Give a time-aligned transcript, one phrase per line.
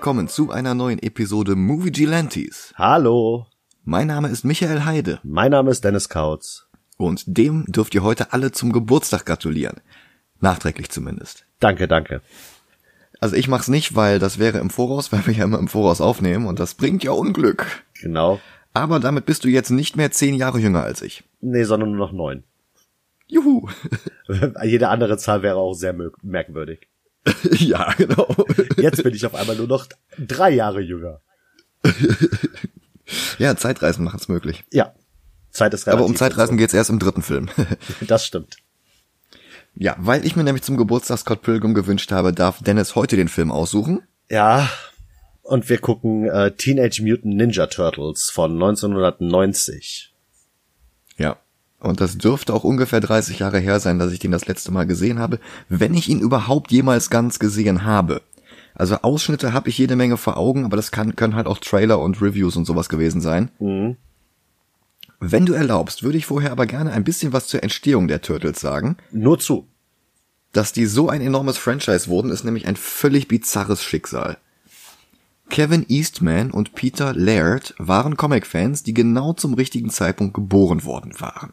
[0.00, 2.72] willkommen zu einer neuen Episode Movie Gelantes.
[2.76, 3.44] Hallo,
[3.84, 6.70] Mein Name ist Michael Heide mein Name ist Dennis Kautz.
[6.96, 9.82] und dem dürft ihr heute alle zum Geburtstag gratulieren.
[10.40, 11.44] Nachträglich zumindest.
[11.58, 12.22] Danke, danke.
[13.20, 16.00] Also ich mach's nicht, weil das wäre im Voraus, weil wir ja immer im Voraus
[16.00, 17.66] aufnehmen und das bringt ja Unglück.
[18.00, 18.40] Genau.
[18.72, 21.24] Aber damit bist du jetzt nicht mehr zehn Jahre jünger als ich.
[21.42, 22.44] Nee, sondern nur noch neun.
[23.26, 23.68] Juhu.
[24.64, 26.88] Jede andere Zahl wäre auch sehr merkwürdig.
[27.52, 28.34] ja, genau.
[28.76, 29.86] Jetzt bin ich auf einmal nur noch
[30.18, 31.20] drei Jahre jünger.
[33.38, 34.64] Ja, Zeitreisen machen's möglich.
[34.72, 34.94] Ja.
[35.50, 35.88] Zeit ist.
[35.88, 37.48] Aber um Zeitreisen geht's erst im dritten Film.
[38.06, 38.56] Das stimmt.
[39.74, 43.28] ja, weil ich mir nämlich zum Geburtstag Scott Pilgrim gewünscht habe, darf Dennis heute den
[43.28, 44.02] Film aussuchen.
[44.30, 44.70] Ja.
[45.42, 50.14] Und wir gucken äh, Teenage Mutant Ninja Turtles von 1990.
[51.16, 51.36] Ja.
[51.80, 54.86] Und das dürfte auch ungefähr 30 Jahre her sein, dass ich den das letzte Mal
[54.86, 58.20] gesehen habe, wenn ich ihn überhaupt jemals ganz gesehen habe.
[58.74, 61.98] Also Ausschnitte habe ich jede Menge vor Augen, aber das kann, können halt auch Trailer
[61.98, 63.50] und Reviews und sowas gewesen sein.
[65.20, 68.60] Wenn du erlaubst, würde ich vorher aber gerne ein bisschen was zur Entstehung der Turtles
[68.60, 68.96] sagen.
[69.10, 69.66] Nur zu.
[70.52, 74.38] Dass die so ein enormes Franchise wurden, ist nämlich ein völlig bizarres Schicksal.
[75.48, 81.52] Kevin Eastman und Peter Laird waren Comic-Fans, die genau zum richtigen Zeitpunkt geboren worden waren.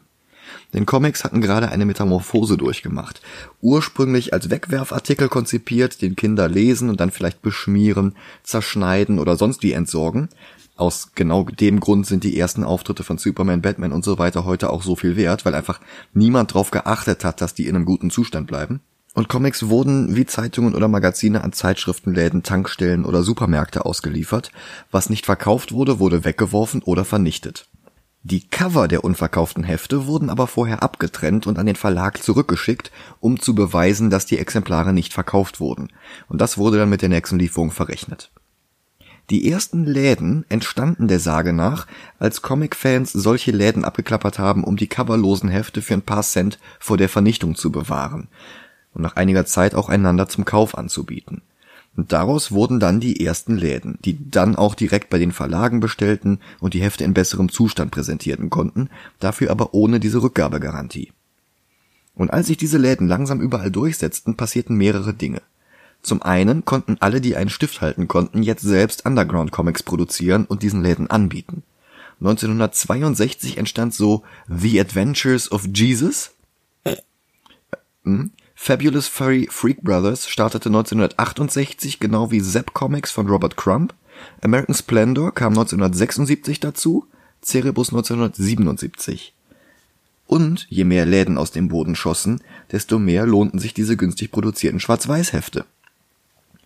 [0.74, 3.20] Denn Comics hatten gerade eine Metamorphose durchgemacht.
[3.60, 9.72] Ursprünglich als Wegwerfartikel konzipiert, den Kinder lesen und dann vielleicht beschmieren, zerschneiden oder sonst wie
[9.72, 10.28] entsorgen.
[10.76, 14.70] Aus genau dem Grund sind die ersten Auftritte von Superman, Batman und so weiter heute
[14.70, 15.80] auch so viel wert, weil einfach
[16.14, 18.80] niemand darauf geachtet hat, dass die in einem guten Zustand bleiben.
[19.14, 24.52] Und Comics wurden wie Zeitungen oder Magazine an Zeitschriftenläden, Tankstellen oder Supermärkte ausgeliefert.
[24.92, 27.67] Was nicht verkauft wurde, wurde weggeworfen oder vernichtet.
[28.30, 33.40] Die Cover der unverkauften Hefte wurden aber vorher abgetrennt und an den Verlag zurückgeschickt, um
[33.40, 35.88] zu beweisen, dass die Exemplare nicht verkauft wurden.
[36.28, 38.30] Und das wurde dann mit der nächsten Lieferung verrechnet.
[39.30, 41.86] Die ersten Läden entstanden der Sage nach,
[42.18, 46.98] als Comic-Fans solche Läden abgeklappert haben, um die coverlosen Hefte für ein paar Cent vor
[46.98, 48.28] der Vernichtung zu bewahren
[48.92, 51.40] und nach einiger Zeit auch einander zum Kauf anzubieten.
[51.98, 56.38] Und daraus wurden dann die ersten Läden, die dann auch direkt bei den Verlagen bestellten
[56.60, 58.88] und die Hefte in besserem Zustand präsentierten konnten,
[59.18, 61.10] dafür aber ohne diese Rückgabegarantie.
[62.14, 65.42] Und als sich diese Läden langsam überall durchsetzten, passierten mehrere Dinge.
[66.00, 70.84] Zum einen konnten alle, die einen Stift halten konnten, jetzt selbst Underground-Comics produzieren und diesen
[70.84, 71.64] Läden anbieten.
[72.20, 76.30] 1962 entstand so The Adventures of Jesus.
[78.04, 78.30] Hm.
[78.60, 83.94] Fabulous Furry Freak Brothers startete 1968, genau wie Zap Comics von Robert Crumb.
[84.42, 87.06] American Splendor kam 1976 dazu,
[87.40, 89.32] Cerebus 1977.
[90.26, 94.80] Und je mehr Läden aus dem Boden schossen, desto mehr lohnten sich diese günstig produzierten
[94.80, 95.64] Schwarz-Weiß-Hefte.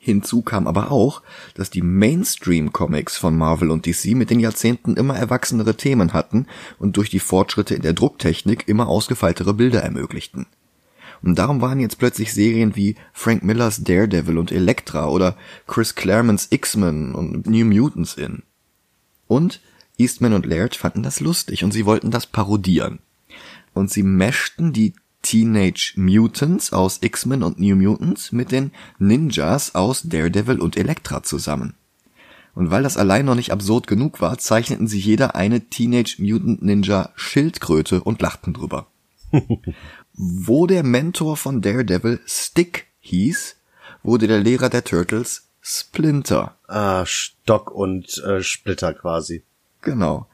[0.01, 1.23] Hinzu kam aber auch,
[1.55, 6.47] dass die Mainstream-Comics von Marvel und DC mit den Jahrzehnten immer erwachsenere Themen hatten
[6.81, 10.47] und durch die Fortschritte in der Drucktechnik immer ausgefeiltere Bilder ermöglichten.
[11.23, 16.49] Und darum waren jetzt plötzlich Serien wie Frank Millers Daredevil und Elektra oder Chris Claremonts
[16.51, 18.43] X-Men und New Mutants in.
[19.29, 19.61] Und
[19.99, 22.99] Eastman und Laird fanden das lustig und sie wollten das parodieren.
[23.73, 30.03] Und sie meshten die Teenage Mutants aus X-Men und New Mutants mit den Ninjas aus
[30.03, 31.75] Daredevil und Elektra zusammen.
[32.55, 36.63] Und weil das allein noch nicht absurd genug war, zeichneten sie jeder eine Teenage Mutant
[36.63, 38.89] Ninja Schildkröte und lachten drüber.
[40.15, 43.57] Wo der Mentor von Daredevil Stick hieß,
[44.03, 46.57] wurde der Lehrer der Turtles Splinter.
[46.67, 49.45] Ah, Stock und äh, Splitter quasi.
[49.81, 50.27] Genau.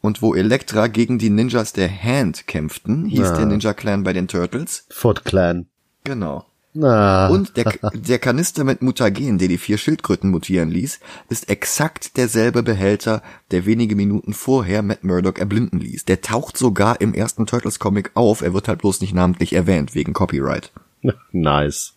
[0.00, 3.36] Und wo Elektra gegen die Ninjas der Hand kämpften, hieß Ja.
[3.36, 4.86] der Ninja Clan bei den Turtles.
[4.90, 5.66] Foot Clan.
[6.04, 6.46] Genau.
[6.76, 7.28] Na.
[7.28, 7.64] Und der,
[7.94, 13.66] der Kanister mit Mutagen, der die vier Schildkröten mutieren ließ, ist exakt derselbe Behälter, der
[13.66, 16.04] wenige Minuten vorher Matt Murdock erblinden ließ.
[16.04, 20.12] Der taucht sogar im ersten Turtles-Comic auf, er wird halt bloß nicht namentlich erwähnt, wegen
[20.12, 20.70] Copyright.
[21.32, 21.94] nice.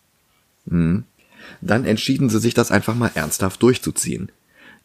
[1.60, 4.30] Dann entschieden sie sich, das einfach mal ernsthaft durchzuziehen.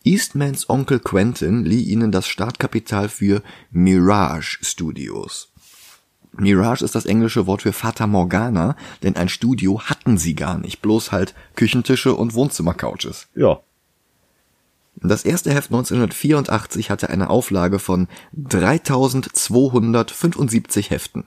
[0.04, 5.50] Eastmans Onkel Quentin lieh ihnen das Startkapital für Mirage Studios.
[6.38, 10.82] Mirage ist das englische Wort für Fata Morgana, denn ein Studio hatten sie gar nicht,
[10.82, 13.28] bloß halt Küchentische und Wohnzimmercouches.
[13.36, 13.60] Ja.
[15.02, 21.26] Das erste Heft 1984 hatte eine Auflage von 3275 Heften.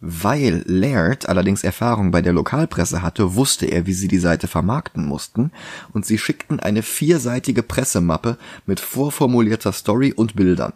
[0.00, 5.06] Weil Laird allerdings Erfahrung bei der Lokalpresse hatte, wusste er, wie sie die Seite vermarkten
[5.06, 5.52] mussten,
[5.92, 8.36] und sie schickten eine vierseitige Pressemappe
[8.66, 10.74] mit vorformulierter Story und Bildern,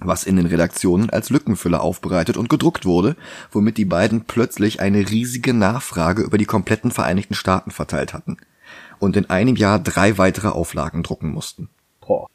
[0.00, 3.16] was in den Redaktionen als Lückenfüller aufbereitet und gedruckt wurde,
[3.50, 8.36] womit die beiden plötzlich eine riesige Nachfrage über die kompletten Vereinigten Staaten verteilt hatten.
[8.98, 11.68] und in einem Jahr drei weitere Auflagen drucken mussten.
[12.00, 12.26] Boah.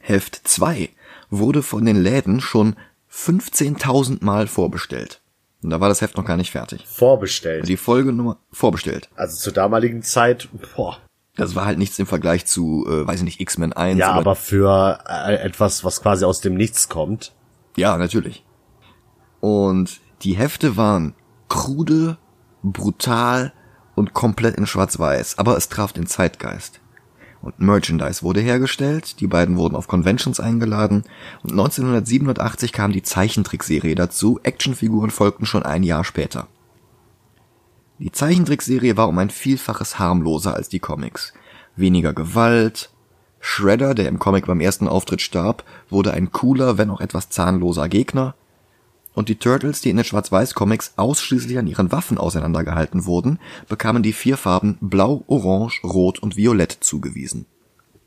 [0.00, 0.88] Heft 2
[1.30, 2.76] wurde von den Läden schon
[3.12, 5.20] 15.000 Mal vorbestellt.
[5.62, 6.86] Und da war das Heft noch gar nicht fertig.
[6.86, 7.68] Vorbestellt.
[7.68, 9.08] Die Folgenummer vorbestellt.
[9.14, 10.98] Also zur damaligen Zeit, boah.
[11.36, 13.98] Das war halt nichts im Vergleich zu, äh, weiß ich nicht, X-Men 1.
[13.98, 17.32] Ja, aber für äh, etwas, was quasi aus dem Nichts kommt.
[17.76, 18.44] Ja, natürlich.
[19.40, 21.14] Und die Hefte waren
[21.48, 22.18] krude,
[22.62, 23.52] brutal
[23.94, 26.80] und komplett in Schwarz-Weiß, aber es traf den Zeitgeist.
[27.40, 31.02] Und Merchandise wurde hergestellt, die beiden wurden auf Conventions eingeladen
[31.42, 36.46] und 1987 kam die Zeichentrickserie dazu, Actionfiguren folgten schon ein Jahr später.
[38.02, 41.32] Die Zeichentrickserie war um ein Vielfaches harmloser als die Comics.
[41.76, 42.90] Weniger Gewalt,
[43.38, 47.88] Shredder, der im Comic beim ersten Auftritt starb, wurde ein cooler, wenn auch etwas zahnloser
[47.88, 48.34] Gegner.
[49.14, 53.38] Und die Turtles, die in den Schwarz-Weiß-Comics ausschließlich an ihren Waffen auseinandergehalten wurden,
[53.68, 57.46] bekamen die vier Farben Blau, Orange, Rot und Violett zugewiesen.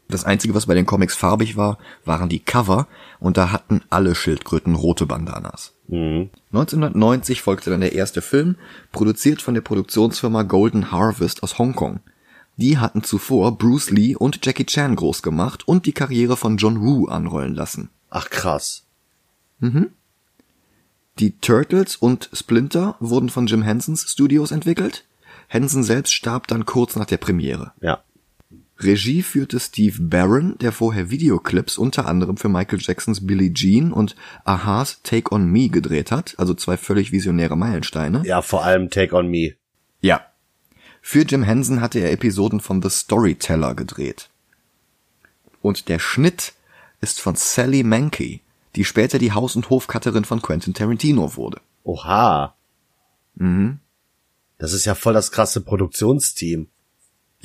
[0.09, 2.89] Das einzige, was bei den Comics farbig war, waren die Cover,
[3.21, 5.74] und da hatten alle Schildkröten rote Bandanas.
[5.87, 8.55] 1990 folgte dann der erste Film,
[8.91, 11.99] produziert von der Produktionsfirma Golden Harvest aus Hongkong.
[12.57, 16.81] Die hatten zuvor Bruce Lee und Jackie Chan groß gemacht und die Karriere von John
[16.81, 17.89] Woo anrollen lassen.
[18.09, 18.85] Ach krass.
[21.19, 25.05] Die Turtles und Splinter wurden von Jim Hensons Studios entwickelt.
[25.47, 27.73] Henson selbst starb dann kurz nach der Premiere.
[27.81, 28.03] Ja.
[28.77, 34.15] Regie führte Steve Barron, der vorher Videoclips unter anderem für Michael Jacksons Billie Jean und
[34.43, 38.23] Aha's Take on Me gedreht hat, also zwei völlig visionäre Meilensteine.
[38.25, 39.53] Ja, vor allem Take on Me.
[40.01, 40.25] Ja.
[41.01, 44.29] Für Jim Henson hatte er Episoden von The Storyteller gedreht.
[45.61, 46.53] Und der Schnitt
[46.99, 48.41] ist von Sally Mankey,
[48.75, 51.61] die später die Haus- und Hofcutterin von Quentin Tarantino wurde.
[51.83, 52.55] Oha.
[53.35, 53.79] Mhm.
[54.57, 56.67] Das ist ja voll das krasse Produktionsteam.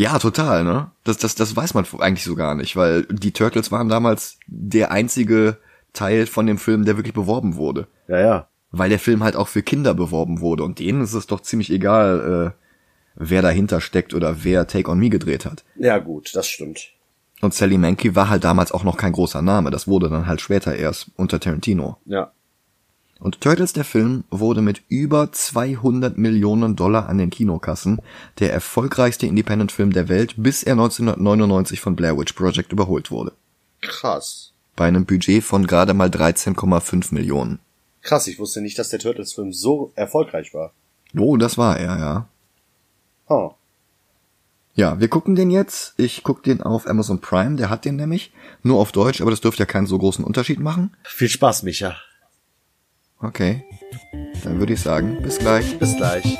[0.00, 0.91] Ja, total, ne?
[1.05, 4.93] Das, das, das weiß man eigentlich so gar nicht, weil die Turtles waren damals der
[4.93, 5.58] einzige
[5.93, 7.87] Teil von dem Film, der wirklich beworben wurde.
[8.08, 8.49] Ja, ja.
[8.70, 11.70] Weil der Film halt auch für Kinder beworben wurde und denen ist es doch ziemlich
[11.70, 12.64] egal, äh,
[13.14, 15.64] wer dahinter steckt oder wer Take on Me gedreht hat.
[15.76, 16.94] Ja, gut, das stimmt.
[17.43, 20.41] Und Sally Mankey war halt damals auch noch kein großer Name, das wurde dann halt
[20.41, 21.99] später erst unter Tarantino.
[22.06, 22.32] Ja.
[23.20, 28.00] Und Turtles der Film wurde mit über 200 Millionen Dollar an den Kinokassen
[28.38, 33.32] der erfolgreichste Independent-Film der Welt, bis er 1999 von Blair Witch Project überholt wurde.
[33.82, 34.52] Krass.
[34.75, 37.58] Bei einem Budget von gerade mal 13,5 Millionen.
[38.00, 40.73] Krass, ich wusste nicht, dass der Turtles-Film so erfolgreich war.
[41.16, 42.28] Oh, das war er, ja.
[43.28, 43.52] Oh.
[44.75, 45.93] Ja, wir gucken den jetzt.
[45.99, 48.32] Ich guck den auf Amazon Prime, der hat den nämlich.
[48.62, 50.96] Nur auf Deutsch, aber das dürfte ja keinen so großen Unterschied machen.
[51.02, 51.96] Viel Spaß, Micha.
[53.22, 53.64] Okay.
[54.43, 55.78] Dann würde ich sagen, bis gleich.
[55.78, 56.38] Bis gleich.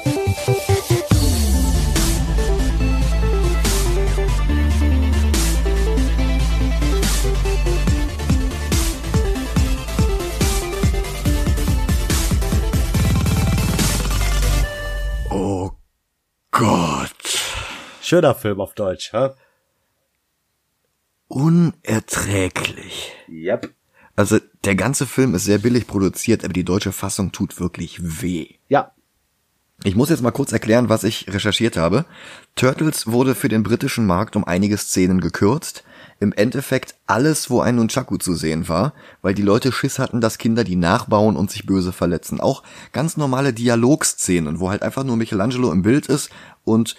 [15.31, 15.71] Oh
[16.51, 17.11] Gott.
[18.01, 19.31] Schöner Film auf Deutsch, hä?
[21.29, 23.13] Unerträglich.
[23.29, 23.80] Yep.
[24.21, 28.49] Also der ganze Film ist sehr billig produziert, aber die deutsche Fassung tut wirklich weh.
[28.69, 28.93] Ja.
[29.83, 32.05] Ich muss jetzt mal kurz erklären, was ich recherchiert habe.
[32.55, 35.85] Turtles wurde für den britischen Markt um einige Szenen gekürzt.
[36.19, 40.37] Im Endeffekt alles, wo ein Nunchaku zu sehen war, weil die Leute Schiss hatten, dass
[40.37, 42.43] Kinder die nachbauen und sich böse verletzen.
[42.43, 42.63] Auch
[42.93, 46.29] ganz normale Dialogszenen, wo halt einfach nur Michelangelo im Bild ist
[46.63, 46.97] und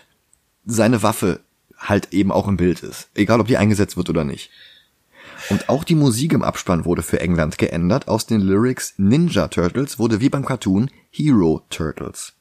[0.66, 1.42] seine Waffe
[1.78, 3.10] halt eben auch im Bild ist.
[3.14, 4.50] Egal, ob die eingesetzt wird oder nicht.
[5.52, 8.08] Und auch die Musik im Abspann wurde für England geändert.
[8.08, 12.36] Aus den Lyrics Ninja Turtles wurde wie beim Cartoon Hero Turtles.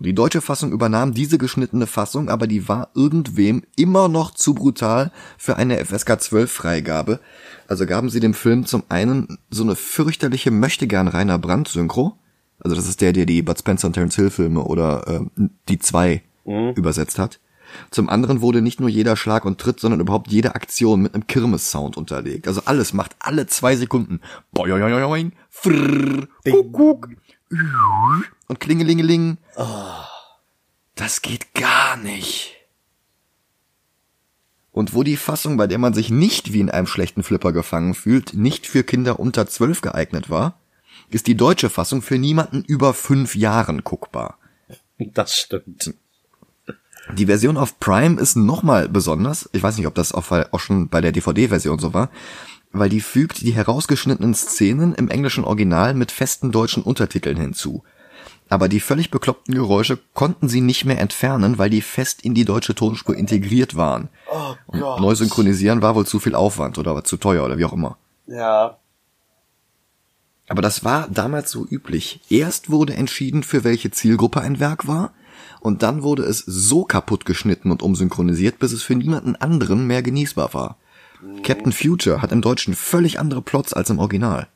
[0.00, 5.12] Die deutsche Fassung übernahm diese geschnittene Fassung, aber die war irgendwem immer noch zu brutal
[5.38, 7.20] für eine FSK 12 Freigabe.
[7.68, 12.18] Also gaben sie dem Film zum einen so eine fürchterliche Möchtegern Rainer Brandt Synchro.
[12.58, 15.78] Also das ist der, der die Bud Spencer und Terence Hill Filme oder ähm, die
[15.78, 16.22] zwei
[16.74, 17.38] übersetzt hat.
[17.90, 21.26] Zum anderen wurde nicht nur jeder Schlag und Tritt, sondern überhaupt jede Aktion mit einem
[21.26, 22.48] Kirmes-Sound unterlegt.
[22.48, 24.20] Also alles macht alle zwei Sekunden.
[24.52, 27.08] Boing, frrr, kuckuck,
[28.48, 29.38] und klingelingeling.
[30.94, 32.56] Das geht gar nicht.
[34.72, 37.94] Und wo die Fassung, bei der man sich nicht wie in einem schlechten Flipper gefangen
[37.94, 40.58] fühlt, nicht für Kinder unter zwölf geeignet war,
[41.10, 44.38] ist die deutsche Fassung für niemanden über fünf Jahren guckbar.
[44.98, 45.94] Das stimmt.
[47.12, 49.48] Die Version auf Prime ist nochmal besonders.
[49.52, 52.08] Ich weiß nicht, ob das auch, auch schon bei der DVD-Version so war,
[52.72, 57.82] weil die fügt die herausgeschnittenen Szenen im englischen Original mit festen deutschen Untertiteln hinzu.
[58.52, 62.44] aber die völlig bekloppten Geräusche konnten sie nicht mehr entfernen, weil die fest in die
[62.44, 64.10] deutsche Tonspur integriert waren.
[64.30, 67.64] Oh Und neu synchronisieren war wohl zu viel Aufwand oder war zu teuer oder wie
[67.64, 67.96] auch immer.
[68.26, 68.76] Ja.
[70.48, 72.20] Aber das war damals so üblich.
[72.28, 75.14] Erst wurde entschieden, für welche Zielgruppe ein Werk war,
[75.62, 80.02] und dann wurde es so kaputt geschnitten und umsynchronisiert, bis es für niemanden anderen mehr
[80.02, 80.76] genießbar war.
[81.44, 84.48] Captain Future hat im Deutschen völlig andere Plots als im Original.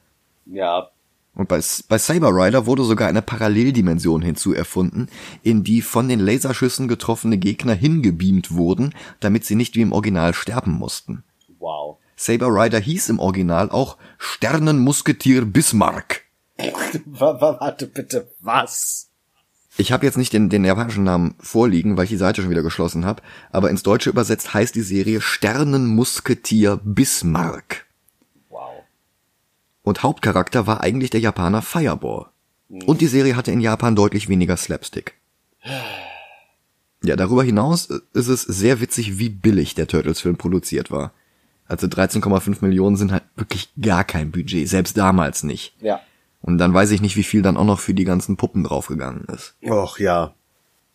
[0.46, 0.88] Ja.
[1.36, 5.08] Und bei, bei Saber Rider wurde sogar eine Paralleldimension hinzuerfunden,
[5.42, 10.34] in die von den Laserschüssen getroffene Gegner hingebeamt wurden, damit sie nicht wie im Original
[10.34, 11.22] sterben mussten.
[11.58, 11.98] Wow.
[12.16, 16.22] Saber Rider hieß im Original auch Sternenmusketier Bismarck.
[17.04, 19.10] wa- wa- Warte bitte, was?
[19.78, 22.62] Ich habe jetzt nicht den, den japanischen Namen vorliegen, weil ich die Seite schon wieder
[22.62, 27.84] geschlossen habe, aber ins Deutsche übersetzt heißt die Serie Sternenmusketier Bismarck.
[28.48, 28.82] Wow.
[29.82, 32.26] Und Hauptcharakter war eigentlich der Japaner Fireball.
[32.68, 35.14] Und die Serie hatte in Japan deutlich weniger Slapstick.
[37.04, 41.12] Ja, darüber hinaus ist es sehr witzig, wie billig der Turtles-Film produziert war.
[41.68, 45.74] Also 13,5 Millionen sind halt wirklich gar kein Budget, selbst damals nicht.
[45.80, 46.00] Ja.
[46.46, 49.24] Und dann weiß ich nicht, wie viel dann auch noch für die ganzen Puppen draufgegangen
[49.24, 49.56] ist.
[49.62, 50.32] Och ja.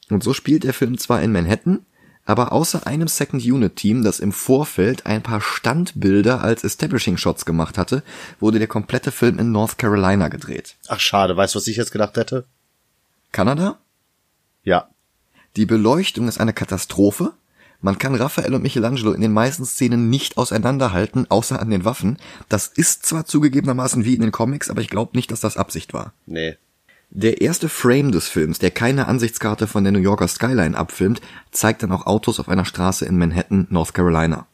[0.09, 1.85] Und so spielt der Film zwar in Manhattan,
[2.25, 7.45] aber außer einem Second Unit Team, das im Vorfeld ein paar Standbilder als Establishing Shots
[7.45, 8.01] gemacht hatte,
[8.39, 10.77] wurde der komplette Film in North Carolina gedreht.
[10.87, 12.45] Ach schade, weißt du, was ich jetzt gedacht hätte?
[13.31, 13.77] Kanada?
[14.63, 14.89] Ja.
[15.57, 17.33] Die Beleuchtung ist eine Katastrophe.
[17.81, 22.17] Man kann Raphael und Michelangelo in den meisten Szenen nicht auseinanderhalten, außer an den Waffen.
[22.47, 25.93] Das ist zwar zugegebenermaßen wie in den Comics, aber ich glaube nicht, dass das Absicht
[25.93, 26.13] war.
[26.27, 26.57] Nee.
[27.09, 31.21] Der erste Frame des Films, der keine Ansichtskarte von der New Yorker Skyline abfilmt,
[31.51, 34.47] zeigt dann auch Autos auf einer Straße in Manhattan, North Carolina.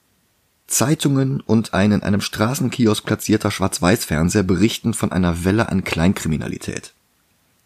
[0.65, 6.93] Zeitungen und ein in einem Straßenkiosk platzierter Schwarz-Weiß-Fernseher berichten von einer Welle an Kleinkriminalität.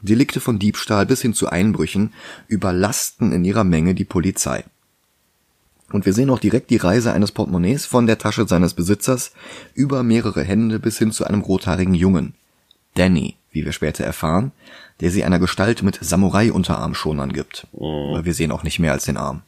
[0.02, 2.14] Delikte von Diebstahl bis hin zu Einbrüchen
[2.48, 4.66] überlasten in ihrer Menge die Polizei.
[5.94, 9.32] Und wir sehen auch direkt die Reise eines Portemonnaies von der Tasche seines Besitzers
[9.74, 12.34] über mehrere Hände bis hin zu einem rothaarigen Jungen.
[12.96, 14.52] Danny, wie wir später erfahren,
[15.00, 17.68] der sie einer Gestalt mit Samurai-Unterarmschonern gibt.
[17.74, 19.42] Aber wir sehen auch nicht mehr als den Arm.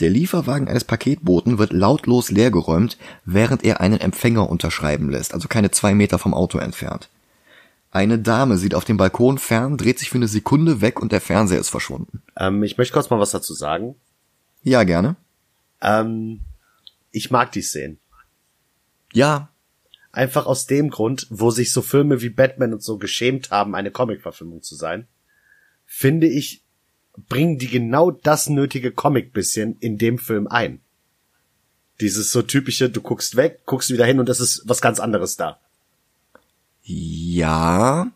[0.00, 5.72] Der Lieferwagen eines Paketboten wird lautlos leergeräumt, während er einen Empfänger unterschreiben lässt, also keine
[5.72, 7.08] zwei Meter vom Auto entfernt.
[7.90, 11.20] Eine Dame sieht auf dem Balkon fern, dreht sich für eine Sekunde weg und der
[11.20, 12.22] Fernseher ist verschwunden.
[12.36, 13.96] Ähm, ich möchte kurz mal was dazu sagen.
[14.62, 15.16] Ja, gerne.
[15.80, 16.40] Ähm,
[17.10, 17.98] ich mag die Szenen.
[19.12, 19.50] Ja,
[20.10, 23.90] Einfach aus dem Grund, wo sich so Filme wie Batman und so geschämt haben, eine
[23.90, 25.06] Comic-Verfilmung zu sein,
[25.84, 26.62] finde ich,
[27.28, 30.80] bringen die genau das nötige Comic bisschen in dem Film ein.
[32.00, 35.36] Dieses so typische, du guckst weg, guckst wieder hin und es ist was ganz anderes
[35.36, 35.60] da.
[36.82, 38.10] ja,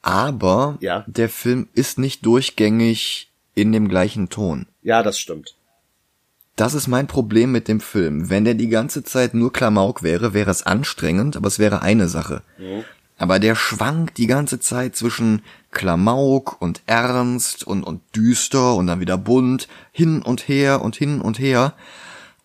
[0.00, 1.04] aber Ja.
[1.08, 4.66] der Film ist nicht durchgängig in dem gleichen Ton.
[4.82, 5.56] Ja, das stimmt.
[6.56, 8.30] Das ist mein Problem mit dem Film.
[8.30, 12.08] Wenn der die ganze Zeit nur Klamauk wäre, wäre es anstrengend, aber es wäre eine
[12.08, 12.42] Sache.
[13.16, 19.00] Aber der schwankt die ganze Zeit zwischen Klamauk und Ernst und, und düster und dann
[19.00, 21.74] wieder bunt, hin und her und hin und her.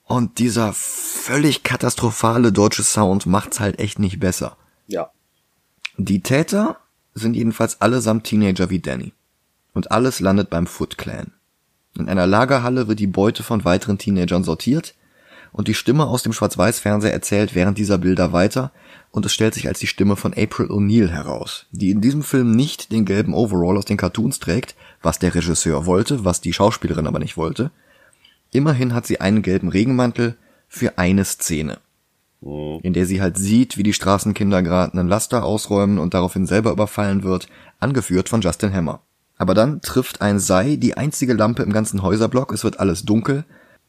[0.05, 4.57] Und dieser völlig katastrophale deutsche Sound macht's halt echt nicht besser.
[4.87, 5.11] Ja.
[5.97, 6.77] Die Täter
[7.13, 9.13] sind jedenfalls allesamt Teenager wie Danny.
[9.73, 11.31] Und alles landet beim Foot Clan.
[12.00, 14.96] In einer Lagerhalle wird die Beute von weiteren Teenagern sortiert
[15.51, 18.72] und die Stimme aus dem Schwarz-Weiß-Fernseher erzählt während dieser Bilder weiter
[19.12, 22.51] und es stellt sich als die Stimme von April O'Neil heraus, die in diesem Film
[22.51, 27.08] nicht den gelben Overall aus den Cartoons trägt, was der Regisseur wollte, was die Schauspielerin
[27.08, 27.72] aber nicht wollte.
[28.51, 30.36] Immerhin hat sie einen gelben Regenmantel
[30.68, 31.79] für eine Szene
[32.41, 36.72] in der sie halt sieht, wie die Straßenkinder gerade einen Laster ausräumen und daraufhin selber
[36.72, 39.01] überfallen wird, angeführt von Justin Hammer.
[39.39, 43.46] Aber dann trifft ein Sei die einzige Lampe im ganzen Häuserblock, es wird alles dunkel,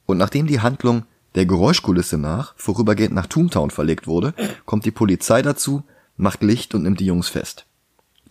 [0.07, 1.04] und nachdem die Handlung
[1.35, 4.33] der Geräuschkulisse nach vorübergehend nach Toontown verlegt wurde,
[4.64, 5.83] kommt die Polizei dazu,
[6.16, 7.66] macht Licht und nimmt die Jungs fest.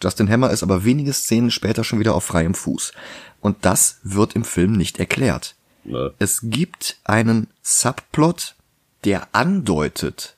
[0.02, 2.94] Justin Hammer ist aber wenige Szenen später schon wieder auf freiem Fuß.
[3.42, 5.56] Und das wird im Film nicht erklärt.
[5.84, 6.14] Ne.
[6.20, 8.56] Es gibt einen Subplot,
[9.04, 10.36] der andeutet,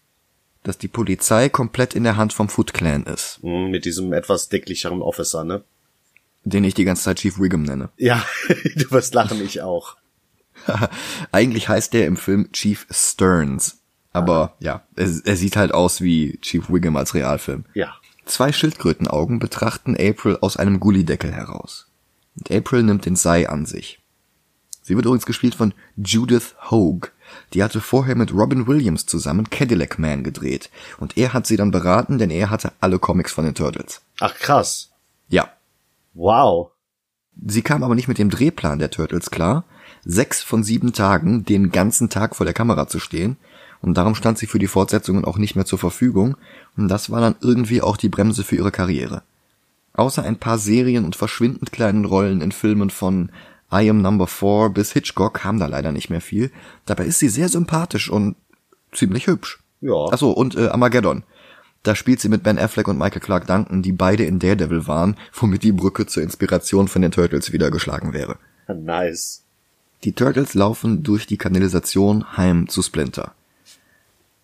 [0.64, 4.50] dass die Polizei komplett in der Hand vom Foot Clan ist, Mhm, Mit diesem etwas
[4.50, 5.64] dicklicheren Officer, ne?
[6.44, 7.90] Den ich die ganze Zeit Chief Wiggum nenne.
[7.98, 8.24] Ja,
[8.76, 9.98] du wirst lachen, ich auch.
[11.32, 13.78] Eigentlich heißt der im Film Chief Stearns.
[14.14, 17.66] Aber ja, er, er sieht halt aus wie Chief Wiggum als Realfilm.
[17.74, 17.96] Ja.
[18.26, 21.88] Zwei Schildkrötenaugen betrachten April aus einem Gullideckel heraus.
[22.38, 24.00] Und April nimmt den Sei an sich.
[24.84, 27.12] Sie wird übrigens gespielt von Judith Hogue.
[27.54, 30.70] Die hatte vorher mit Robin Williams zusammen Cadillac Man gedreht.
[31.00, 34.02] Und er hat sie dann beraten, denn er hatte alle Comics von den Turtles.
[34.20, 34.91] Ach krass.
[36.14, 36.72] Wow.
[37.46, 39.64] Sie kam aber nicht mit dem Drehplan der Turtles klar,
[40.04, 43.38] sechs von sieben Tagen den ganzen Tag vor der Kamera zu stehen,
[43.82, 46.36] und darum stand sie für die Fortsetzungen auch nicht mehr zur Verfügung,
[46.78, 49.24] und das war dann irgendwie auch die Bremse für ihre Karriere.
[49.94, 53.32] Außer ein paar Serien und verschwindend kleinen Rollen in Filmen von
[53.74, 56.52] I Am Number Four bis Hitchcock kam da leider nicht mehr viel.
[56.86, 58.36] Dabei ist sie sehr sympathisch und
[58.92, 59.60] ziemlich hübsch.
[59.82, 60.08] Ja.
[60.12, 61.24] Achso, und äh, Armageddon.
[61.84, 65.18] Da spielt sie mit Ben Affleck und Michael Clark Duncan, die beide in Daredevil waren,
[65.34, 68.38] womit die Brücke zur Inspiration von den Turtles wieder geschlagen wäre.
[68.68, 69.44] Nice.
[70.04, 73.34] Die Turtles laufen durch die Kanalisation heim zu Splinter.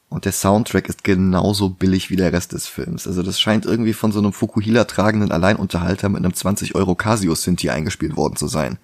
[0.10, 3.08] Und der Soundtrack ist genauso billig wie der Rest des Films.
[3.08, 7.36] Also das scheint irgendwie von so einem Fukuhila tragenden Alleinunterhalter mit einem 20 Euro Casio
[7.36, 8.80] Synthi eingespielt worden zu sein.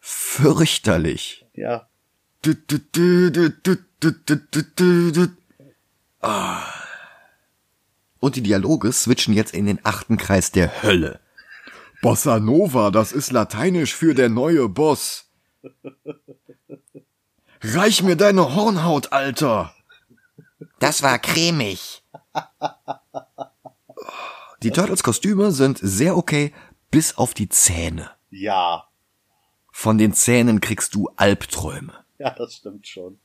[0.00, 1.46] Fürchterlich.
[1.54, 1.86] Ja.
[2.42, 5.28] Du, du, du, du, du, du, du, du, du, du.
[6.20, 6.75] Ah.
[8.20, 11.20] Und die Dialoge switchen jetzt in den achten Kreis der Hölle.
[12.02, 15.30] Bossa Nova, das ist lateinisch für der neue Boss.
[17.62, 19.74] Reich mir deine Hornhaut, Alter.
[20.78, 22.02] Das war cremig.
[24.62, 26.52] Die Turtles Kostüme sind sehr okay,
[26.90, 28.10] bis auf die Zähne.
[28.30, 28.88] Ja.
[29.72, 31.92] Von den Zähnen kriegst du Albträume.
[32.18, 33.18] Ja, das stimmt schon.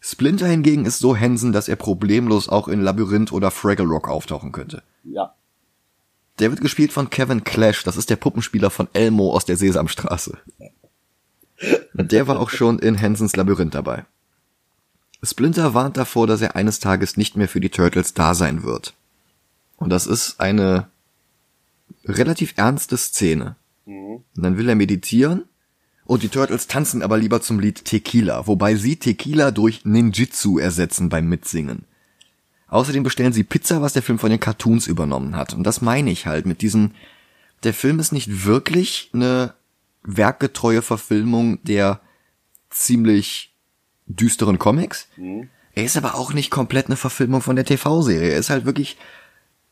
[0.00, 4.50] Splinter hingegen ist so Hansen, dass er problemlos auch in Labyrinth oder Fraggle Rock auftauchen
[4.50, 4.82] könnte.
[5.04, 5.34] Ja.
[6.38, 10.38] Der wird gespielt von Kevin Clash, das ist der Puppenspieler von Elmo aus der Sesamstraße.
[11.92, 14.06] Der war auch schon in Hansens Labyrinth dabei.
[15.22, 18.94] Splinter warnt davor, dass er eines Tages nicht mehr für die Turtles da sein wird.
[19.76, 20.88] Und das ist eine
[22.06, 23.56] relativ ernste Szene.
[23.84, 25.44] Und dann will er meditieren
[26.10, 31.08] und die Turtles tanzen aber lieber zum Lied Tequila, wobei sie Tequila durch Ninjitsu ersetzen
[31.08, 31.84] beim Mitsingen.
[32.66, 35.54] Außerdem bestellen sie Pizza, was der Film von den Cartoons übernommen hat.
[35.54, 36.96] Und das meine ich halt mit diesem,
[37.62, 39.54] der Film ist nicht wirklich eine
[40.02, 42.00] werkgetreue Verfilmung der
[42.70, 43.54] ziemlich
[44.06, 45.06] düsteren Comics.
[45.74, 48.32] Er ist aber auch nicht komplett eine Verfilmung von der TV-Serie.
[48.32, 48.96] Er ist halt wirklich,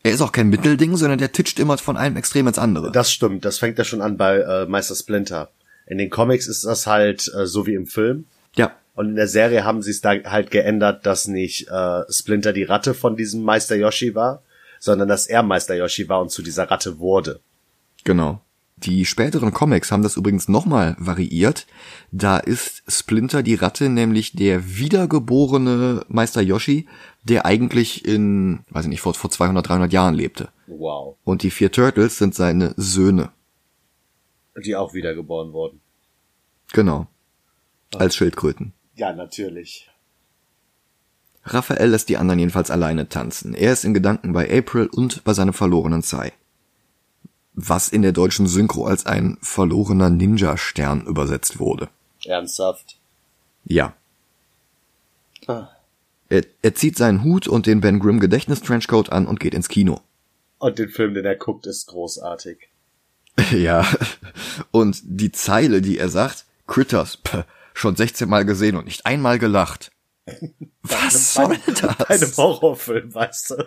[0.05, 2.92] er ist auch kein Mittelding, sondern der titscht immer von einem Extrem ins andere.
[2.92, 3.44] Das stimmt.
[3.44, 5.51] Das fängt ja schon an bei äh, Meister Splinter.
[5.88, 8.27] In den Comics ist das halt äh, so wie im Film.
[8.55, 12.53] ja, Und in der Serie haben sie es da halt geändert, dass nicht äh, Splinter
[12.53, 14.42] die Ratte von diesem Meister Yoshi war,
[14.79, 17.40] sondern dass er Meister Yoshi war und zu dieser Ratte wurde.
[18.05, 18.40] Genau.
[18.77, 21.66] Die späteren Comics haben das übrigens nochmal variiert.
[22.12, 26.87] Da ist Splinter die Ratte nämlich der wiedergeborene Meister Yoshi,
[27.24, 30.51] der eigentlich in, weiß ich nicht, vor, vor 200, 300 Jahren lebte.
[30.68, 31.16] Wow.
[31.24, 33.31] Und die vier Turtles sind seine Söhne.
[34.64, 35.81] Die auch wiedergeboren wurden.
[36.73, 37.07] Genau.
[37.94, 38.73] Als Schildkröten.
[38.94, 39.88] Ja, natürlich.
[41.44, 43.55] Raphael lässt die anderen jedenfalls alleine tanzen.
[43.55, 46.33] Er ist in Gedanken bei April und bei seinem verlorenen Sai.
[47.55, 51.88] Was in der deutschen Synchro als ein verlorener Ninja-Stern übersetzt wurde.
[52.25, 52.99] Ernsthaft.
[53.64, 53.94] Ja.
[55.47, 55.68] Ah.
[56.29, 60.01] Er, er zieht seinen Hut und den Ben Grimm Gedächtnis-Trenchcoat an und geht ins Kino.
[60.59, 62.68] Und den Film, den er guckt, ist großartig.
[63.53, 63.87] ja.
[64.70, 69.38] Und die Zeile, die er sagt, Critters, pff, schon 16 Mal gesehen und nicht einmal
[69.38, 69.90] gelacht.
[70.83, 71.59] Was soll
[71.98, 72.37] Bei einem das?
[72.37, 73.64] Horrorfilm, weißt du?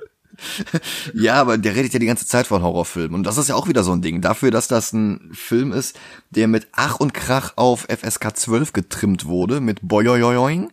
[1.14, 3.16] Ja, aber der redet ja die ganze Zeit von Horrorfilmen.
[3.16, 4.22] Und das ist ja auch wieder so ein Ding.
[4.22, 6.00] Dafür, dass das ein Film ist,
[6.32, 10.72] der mit Ach und Krach auf FSK 12 getrimmt wurde, mit Boyoyoyoing.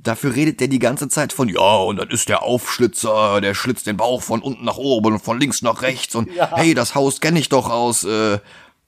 [0.00, 3.86] Dafür redet der die ganze Zeit von, ja, und dann ist der Aufschlitzer, der schlitzt
[3.88, 6.14] den Bauch von unten nach oben und von links nach rechts.
[6.14, 6.52] Und Ja.
[6.56, 8.38] hey, das Haus kenne ich doch aus äh,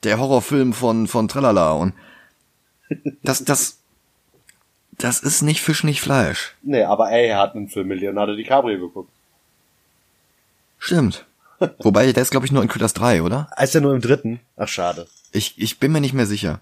[0.04, 1.72] der Horrorfilm von, von Tralala.
[1.72, 1.94] Und
[3.24, 3.78] das, das,
[4.92, 6.54] das ist nicht Fisch, nicht Fleisch.
[6.62, 9.10] Nee, aber ey, er hat einen Film mit Leonardo DiCaprio geguckt.
[10.78, 11.26] Stimmt.
[11.80, 13.50] Wobei, der ist, glaube ich, nur in Critters 3, oder?
[13.60, 14.40] Ist er nur im dritten?
[14.56, 15.08] Ach, schade.
[15.32, 16.60] Ich, ich bin mir nicht mehr sicher.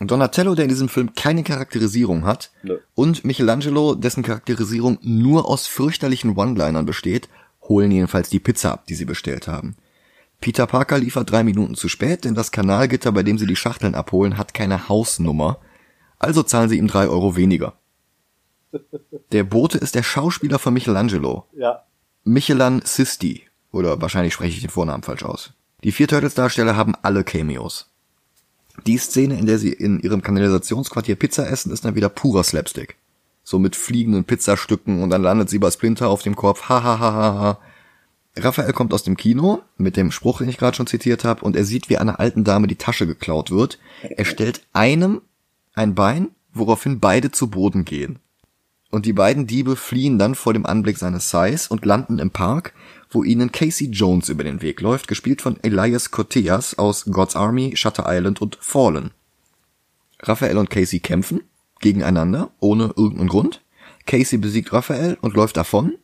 [0.00, 2.78] Donatello, der in diesem Film keine Charakterisierung hat, Nö.
[2.94, 7.28] und Michelangelo, dessen Charakterisierung nur aus fürchterlichen One-Linern besteht,
[7.62, 9.76] holen jedenfalls die Pizza ab, die sie bestellt haben.
[10.40, 13.94] Peter Parker liefert drei Minuten zu spät, denn das Kanalgitter, bei dem sie die Schachteln
[13.94, 15.58] abholen, hat keine Hausnummer.
[16.18, 17.74] Also zahlen sie ihm drei Euro weniger.
[19.30, 21.82] Der Bote ist der Schauspieler von Michelangelo, Ja.
[22.24, 23.42] Michelan Sisti.
[23.70, 25.52] Oder wahrscheinlich spreche ich den Vornamen falsch aus.
[25.84, 27.91] Die vier Turtles-Darsteller haben alle Cameos.
[28.86, 32.96] Die Szene, in der sie in ihrem Kanalisationsquartier Pizza essen, ist dann wieder purer Slapstick.
[33.44, 36.68] So mit fliegenden Pizzastücken und dann landet sie bei Splinter auf dem Kopf.
[36.68, 37.58] Ha ha ha ha ha.
[38.36, 41.54] Raphael kommt aus dem Kino mit dem Spruch, den ich gerade schon zitiert habe, und
[41.54, 43.78] er sieht, wie einer alten Dame die Tasche geklaut wird.
[44.02, 45.20] Er stellt einem
[45.74, 48.20] ein Bein, woraufhin beide zu Boden gehen.
[48.92, 52.74] Und die beiden Diebe fliehen dann vor dem Anblick seines Sais und landen im Park,
[53.10, 57.72] wo ihnen Casey Jones über den Weg läuft, gespielt von Elias Corteas aus God's Army,
[57.74, 59.12] Shutter Island und Fallen.
[60.20, 61.40] Raphael und Casey kämpfen
[61.80, 63.62] gegeneinander, ohne irgendeinen Grund.
[64.06, 65.94] Casey besiegt Raphael und läuft davon.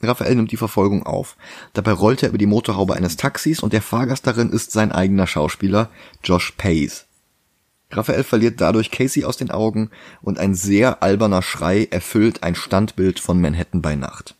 [0.00, 1.36] Raphael nimmt die Verfolgung auf.
[1.72, 5.26] Dabei rollt er über die Motorhaube eines Taxis und der Fahrgast darin ist sein eigener
[5.26, 5.90] Schauspieler,
[6.22, 7.07] Josh Pace.
[7.90, 13.18] Raphael verliert dadurch Casey aus den Augen und ein sehr alberner Schrei erfüllt ein Standbild
[13.18, 14.34] von Manhattan bei Nacht.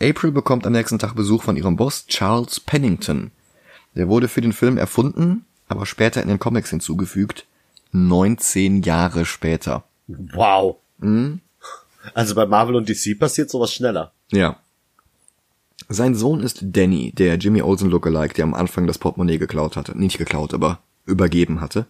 [0.00, 3.30] April bekommt am nächsten Tag Besuch von ihrem Boss Charles Pennington.
[3.94, 7.46] Der wurde für den Film erfunden, aber später in den Comics hinzugefügt.
[7.92, 9.84] 19 Jahre später.
[10.06, 10.76] Wow.
[12.14, 14.12] Also bei Marvel und DC passiert sowas schneller.
[14.30, 14.56] Ja.
[15.88, 19.96] Sein Sohn ist Danny, der Jimmy Olsen Lookalike, der am Anfang das Portemonnaie geklaut hatte.
[19.98, 21.86] Nicht geklaut, aber übergeben hatte.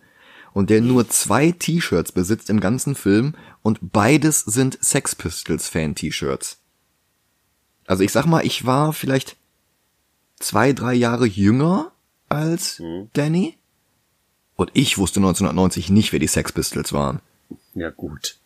[0.55, 5.95] Und der nur zwei T-Shirts besitzt im ganzen Film und beides sind Sex Pistols Fan
[5.95, 6.59] T-Shirts.
[7.87, 9.37] Also ich sag mal, ich war vielleicht
[10.39, 11.93] zwei, drei Jahre jünger
[12.29, 13.57] als Danny.
[14.57, 17.21] Und ich wusste 1990 nicht, wer die Sex Pistols waren.
[17.75, 18.37] Ja, gut.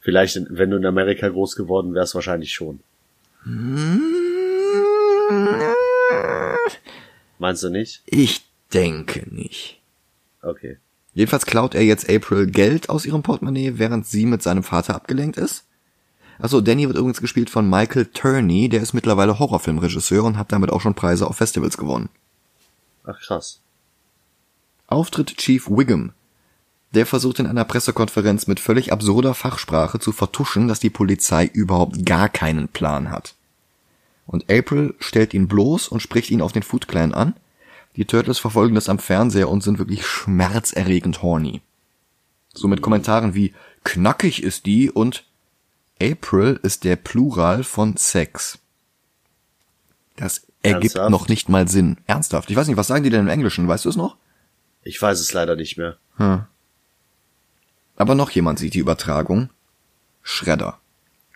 [0.00, 2.80] Vielleicht, wenn du in Amerika groß geworden wärst, wahrscheinlich schon.
[7.38, 8.02] Meinst du nicht?
[8.06, 9.80] Ich denke nicht.
[10.42, 10.78] Okay.
[11.14, 15.36] Jedenfalls klaut er jetzt April Geld aus ihrem Portemonnaie, während sie mit seinem Vater abgelenkt
[15.36, 15.64] ist.
[16.38, 20.70] Achso, Danny wird übrigens gespielt von Michael Turney, der ist mittlerweile Horrorfilmregisseur und hat damit
[20.70, 22.08] auch schon Preise auf Festivals gewonnen.
[23.04, 23.60] Ach krass.
[24.86, 26.12] Auftritt Chief Wiggum.
[26.94, 32.04] Der versucht in einer Pressekonferenz mit völlig absurder Fachsprache zu vertuschen, dass die Polizei überhaupt
[32.04, 33.34] gar keinen Plan hat.
[34.26, 37.34] Und April stellt ihn bloß und spricht ihn auf den Foot Clan an.
[37.96, 41.60] Die Turtles verfolgen das am Fernseher und sind wirklich schmerzerregend horny.
[42.54, 45.24] So mit Kommentaren wie knackig ist die und
[46.00, 48.58] April ist der Plural von Sex.
[50.16, 51.10] Das ergibt Ernsthaft?
[51.10, 51.98] noch nicht mal Sinn.
[52.06, 52.50] Ernsthaft.
[52.50, 53.68] Ich weiß nicht, was sagen die denn im Englischen?
[53.68, 54.16] Weißt du es noch?
[54.82, 55.96] Ich weiß es leider nicht mehr.
[57.96, 59.50] Aber noch jemand sieht die Übertragung.
[60.22, 60.78] Shredder.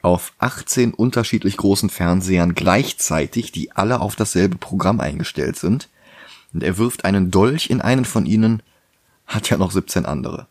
[0.02, 5.88] Auf 18 unterschiedlich großen Fernsehern gleichzeitig, die alle auf dasselbe Programm eingestellt sind.
[6.52, 8.62] Und er wirft einen Dolch in einen von ihnen,
[9.26, 10.46] hat ja noch 17 andere.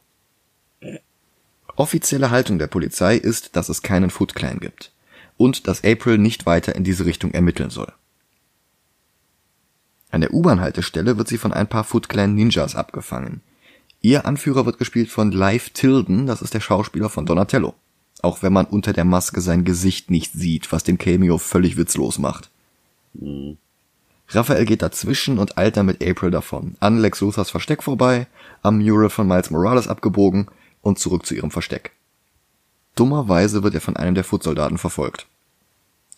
[1.75, 4.91] Offizielle Haltung der Polizei ist, dass es keinen Foot Clan gibt.
[5.37, 7.91] Und dass April nicht weiter in diese Richtung ermitteln soll.
[10.11, 13.41] An der U-Bahn-Haltestelle wird sie von ein paar Foot Clan Ninjas abgefangen.
[13.99, 17.73] Ihr Anführer wird gespielt von Live Tilden, das ist der Schauspieler von Donatello.
[18.21, 22.17] Auch wenn man unter der Maske sein Gesicht nicht sieht, was den Cameo völlig witzlos
[22.17, 22.49] macht.
[24.29, 26.75] Raphael geht dazwischen und eilt dann mit April davon.
[26.79, 28.27] An Lex Luthers Versteck vorbei,
[28.63, 30.47] am Mural von Miles Morales abgebogen
[30.81, 31.91] und zurück zu ihrem Versteck.
[32.95, 35.27] Dummerweise wird er von einem der Footsoldaten verfolgt.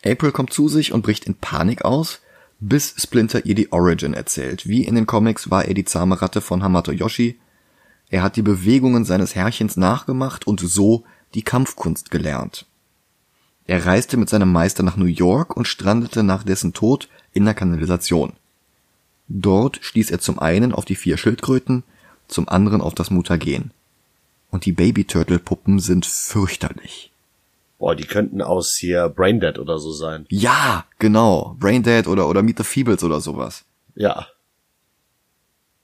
[0.06, 2.22] April kommt zu sich und bricht in Panik aus,
[2.60, 4.67] bis Splinter ihr die Origin erzählt.
[4.67, 7.39] Wie in den Comics war er die zahme Ratte von Hamato Yoshi.
[8.10, 12.65] Er hat die Bewegungen seines Herrchens nachgemacht und so die Kampfkunst gelernt.
[13.65, 17.54] Er reiste mit seinem Meister nach New York und strandete nach dessen Tod in der
[17.54, 18.34] Kanalisation.
[19.28, 21.84] Dort stieß er zum einen auf die vier Schildkröten,
[22.28, 23.72] zum anderen auf das Mutagen.
[24.50, 27.12] Und die Baby-Turtle-Puppen sind fürchterlich.
[27.80, 30.26] Boah, die könnten aus hier Braindead oder so sein.
[30.30, 31.56] Ja, genau.
[31.60, 33.66] Braindead oder, oder Meet the Feebles oder sowas.
[33.96, 34.28] Ja.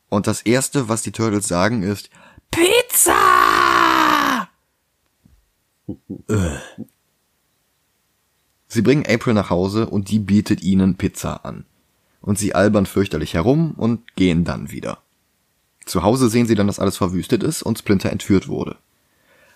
[0.10, 2.10] Und das erste, was die Turtles sagen, ist
[2.52, 3.14] Pizza!
[8.74, 11.66] Sie bringen April nach Hause und die bietet ihnen Pizza an.
[12.22, 14.98] Und sie albern fürchterlich herum und gehen dann wieder.
[15.86, 18.78] Zu Hause sehen sie dann, dass alles verwüstet ist und Splinter entführt wurde.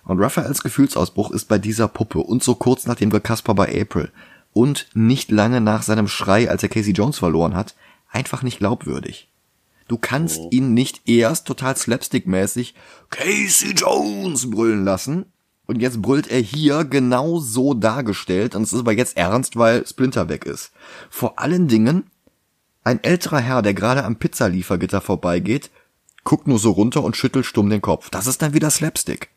[0.03, 4.11] Und Raphaels Gefühlsausbruch ist bei dieser Puppe und so kurz nach dem Gekasper bei April
[4.53, 7.73] und nicht lange nach seinem Schrei, als er Casey Jones verloren hat,
[8.11, 9.29] einfach nicht glaubwürdig.
[9.87, 12.75] Du kannst ihn nicht erst total slapstick-mäßig
[13.09, 15.25] Casey Jones brüllen lassen
[15.67, 19.85] und jetzt brüllt er hier genau so dargestellt und es ist aber jetzt ernst, weil
[19.85, 20.71] Splinter weg ist.
[21.09, 22.05] Vor allen Dingen
[22.83, 25.69] ein älterer Herr, der gerade am Pizzaliefergitter vorbeigeht,
[26.23, 28.09] guckt nur so runter und schüttelt stumm den Kopf.
[28.09, 29.29] Das ist dann wieder Slapstick.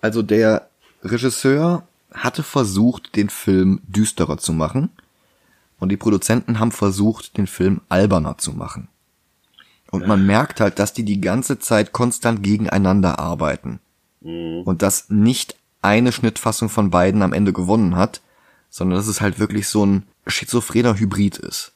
[0.00, 0.68] Also der
[1.02, 4.90] Regisseur hatte versucht, den Film düsterer zu machen
[5.78, 8.88] und die Produzenten haben versucht, den Film alberner zu machen.
[9.90, 13.80] Und man merkt halt, dass die die ganze Zeit konstant gegeneinander arbeiten.
[14.20, 18.20] Und dass nicht eine Schnittfassung von beiden am Ende gewonnen hat,
[18.68, 21.72] sondern dass es halt wirklich so ein schizophrener Hybrid ist.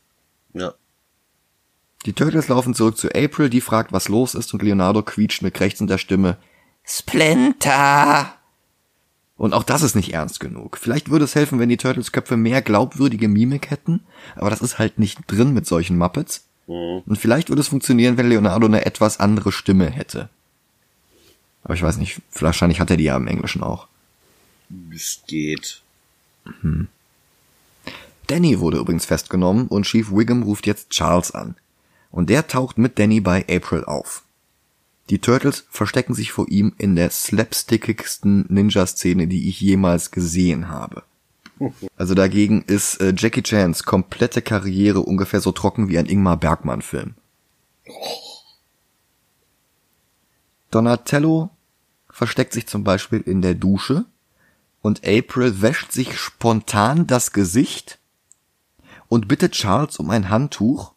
[0.52, 0.74] Ja.
[2.06, 5.54] Die Turtles laufen zurück zu April, die fragt, was los ist, und Leonardo quietscht mit
[5.54, 6.38] krächzender Stimme.
[6.82, 8.34] Splinter!
[9.36, 10.76] Und auch das ist nicht ernst genug.
[10.76, 14.00] Vielleicht würde es helfen, wenn die Turtles-Köpfe mehr glaubwürdige Mimik hätten,
[14.34, 16.49] aber das ist halt nicht drin mit solchen Muppets.
[16.70, 20.28] Und vielleicht würde es funktionieren, wenn Leonardo eine etwas andere Stimme hätte.
[21.64, 23.88] Aber ich weiß nicht, wahrscheinlich hat er die ja im Englischen auch.
[24.94, 25.82] Es geht.
[28.28, 31.56] Danny wurde übrigens festgenommen und Chief Wiggum ruft jetzt Charles an.
[32.12, 34.22] Und der taucht mit Danny bei April auf.
[35.10, 41.02] Die Turtles verstecken sich vor ihm in der slapstickigsten Ninja-Szene, die ich jemals gesehen habe.
[41.96, 47.14] Also dagegen ist äh, Jackie Chans komplette Karriere ungefähr so trocken wie ein Ingmar Bergmann-Film.
[50.70, 51.50] Donatello
[52.08, 54.04] versteckt sich zum Beispiel in der Dusche
[54.82, 57.98] und April wäscht sich spontan das Gesicht
[59.08, 60.94] und bittet Charles um ein Handtuch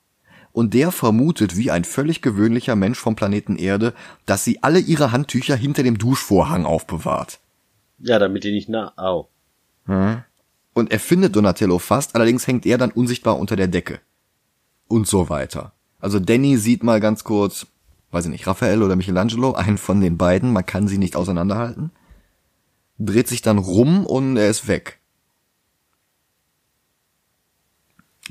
[0.53, 3.93] und der vermutet wie ein völlig gewöhnlicher Mensch vom Planeten Erde,
[4.25, 7.39] dass sie alle ihre Handtücher hinter dem Duschvorhang aufbewahrt.
[7.97, 8.93] Ja, damit die nicht nah.
[8.95, 9.27] Au.
[10.73, 13.99] Und er findet Donatello fast, allerdings hängt er dann unsichtbar unter der Decke.
[14.87, 15.73] Und so weiter.
[15.99, 17.67] Also Danny sieht mal ganz kurz,
[18.11, 21.91] weiß ich nicht, Raphael oder Michelangelo, einen von den beiden, man kann sie nicht auseinanderhalten,
[22.97, 24.99] dreht sich dann rum und er ist weg.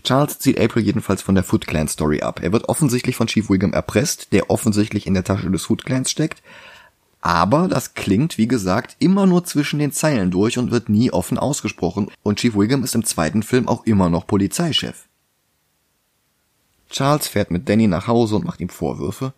[0.02, 2.40] Charles zieht April jedenfalls von der Foot Clan Story ab.
[2.42, 6.10] Er wird offensichtlich von Chief Wiggum erpresst, der offensichtlich in der Tasche des Foot Clans
[6.10, 6.42] steckt.
[7.22, 11.38] Aber das klingt, wie gesagt, immer nur zwischen den Zeilen durch und wird nie offen
[11.38, 12.10] ausgesprochen.
[12.24, 15.06] Und Chief Wiggum ist im zweiten Film auch immer noch Polizeichef.
[16.90, 19.32] Charles fährt mit Danny nach Hause und macht ihm Vorwürfe.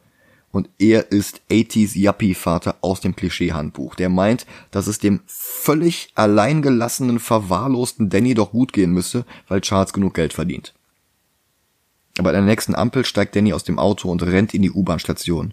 [0.50, 3.96] Und er ist 80s Yuppie-Vater aus dem Klischee-Handbuch.
[3.96, 9.92] Der meint, dass es dem völlig alleingelassenen, verwahrlosten Danny doch gut gehen müsse, weil Charles
[9.92, 10.72] genug Geld verdient.
[12.18, 15.52] Aber an der nächsten Ampel steigt Danny aus dem Auto und rennt in die U-Bahn-Station.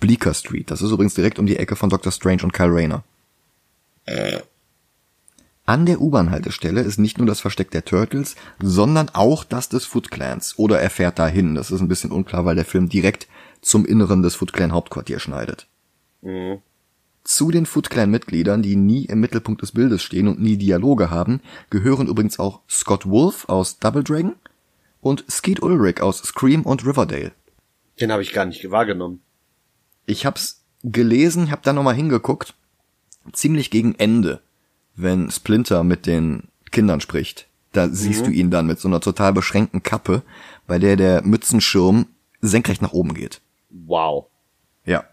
[0.00, 0.70] Bleecker Street.
[0.70, 2.12] Das ist übrigens direkt um die Ecke von Dr.
[2.12, 3.04] Strange und Kyle Rayner.
[5.64, 10.12] An der U-Bahn-Haltestelle ist nicht nur das Versteck der Turtles, sondern auch das des Foot
[10.12, 10.56] Clans.
[10.58, 11.56] Oder er fährt dahin.
[11.56, 13.26] Das ist ein bisschen unklar, weil der Film direkt
[13.62, 15.66] zum Inneren des Foot Clan Hauptquartiers schneidet.
[17.24, 21.10] Zu den Foot Clan Mitgliedern, die nie im Mittelpunkt des Bildes stehen und nie Dialoge
[21.10, 24.36] haben, gehören übrigens auch Scott Wolf aus Double Dragon
[25.00, 27.32] und Skeet Ulrich aus Scream und Riverdale.
[28.00, 29.20] Den habe ich gar nicht wahrgenommen.
[30.06, 32.54] Ich hab's gelesen, hab da nochmal hingeguckt.
[33.32, 34.40] Ziemlich gegen Ende,
[34.94, 37.48] wenn Splinter mit den Kindern spricht.
[37.72, 40.22] Da siehst du ihn dann mit so einer total beschränkten Kappe,
[40.66, 42.06] bei der der Mützenschirm
[42.40, 43.40] senkrecht nach oben geht.
[43.68, 44.26] Wow.
[44.84, 45.04] Ja.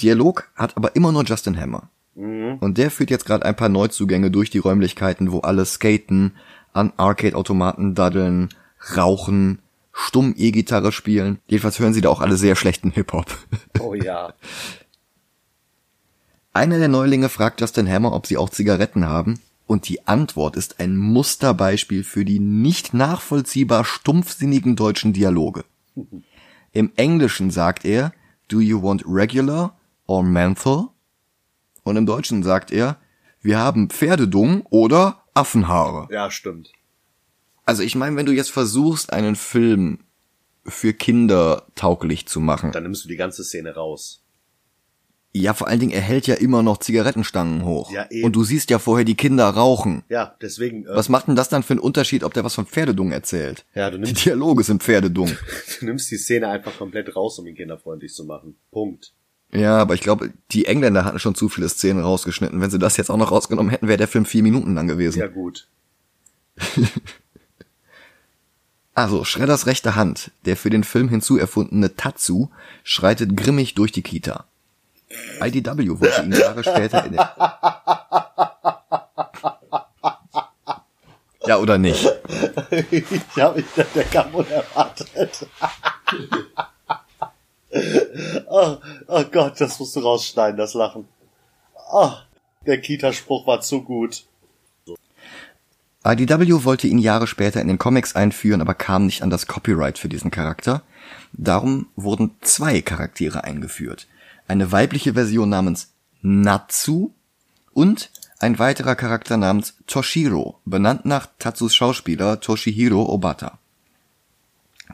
[0.00, 1.88] Dialog hat aber immer nur Justin Hammer.
[2.14, 6.36] Und der führt jetzt gerade ein paar Neuzugänge durch die Räumlichkeiten, wo alle skaten,
[6.72, 8.50] an Arcade-Automaten daddeln,
[8.96, 9.58] rauchen,
[9.94, 11.38] stumm E-Gitarre spielen.
[11.46, 13.38] Jedenfalls hören sie da auch alle sehr schlechten Hip-Hop.
[13.80, 14.34] Oh ja.
[16.52, 19.40] Einer der Neulinge fragt Justin Hammer, ob sie auch Zigaretten haben.
[19.66, 25.64] Und die Antwort ist ein Musterbeispiel für die nicht nachvollziehbar stumpfsinnigen deutschen Dialoge.
[26.72, 28.12] Im Englischen sagt er,
[28.48, 30.88] do you want regular or menthol?
[31.82, 32.98] Und im Deutschen sagt er,
[33.40, 36.08] wir haben Pferdedung oder Affenhaare.
[36.10, 36.72] Ja, stimmt.
[37.64, 40.00] Also ich meine, wenn du jetzt versuchst, einen Film
[40.66, 44.22] für Kinder tauglich zu machen, Dann nimmst du die ganze Szene raus.
[45.32, 47.90] ja, vor allen Dingen, er hält ja immer noch Zigarettenstangen hoch.
[47.90, 48.24] Ja, eben.
[48.24, 50.04] Und du siehst ja vorher die Kinder rauchen.
[50.08, 50.86] Ja, deswegen.
[50.86, 53.64] Äh, Was macht denn das dann für einen Unterschied, ob der was von Pferdedung erzählt?
[53.74, 55.28] Ja, du Die nimmst, Dialoge sind Pferdedung.
[55.80, 58.56] du nimmst die Szene einfach komplett raus, um ihn kinderfreundlich zu machen.
[58.70, 59.12] Punkt.
[59.52, 62.60] ja, aber ich glaube, die Engländer hatten schon zu viele Szenen rausgeschnitten.
[62.60, 65.18] Wenn sie das jetzt auch noch rausgenommen hätten, wäre der Film vier Minuten lang gewesen.
[65.18, 65.66] Ja, gut.
[68.94, 72.48] Also, Schredders rechte Hand, der für den Film hinzuerfundene Tatsu,
[72.84, 74.44] schreitet grimmig durch die Kita.
[75.40, 77.20] IDW wollte ihn Jahre später in den
[81.46, 82.08] Ja, oder nicht?
[82.90, 83.04] ich
[83.36, 85.46] habe ich, der kam unerwartet.
[88.48, 88.76] oh,
[89.08, 91.06] oh Gott, das musst du rausschneiden, das Lachen.
[91.92, 92.12] Oh,
[92.66, 94.24] der Kita-Spruch war zu gut.
[96.06, 99.98] IDW wollte ihn Jahre später in den Comics einführen, aber kam nicht an das Copyright
[99.98, 100.82] für diesen Charakter.
[101.32, 104.06] Darum wurden zwei Charaktere eingeführt.
[104.46, 107.12] Eine weibliche Version namens Natsu
[107.72, 113.58] und ein weiterer Charakter namens Toshiro, benannt nach Tatsus Schauspieler Toshihiro Obata.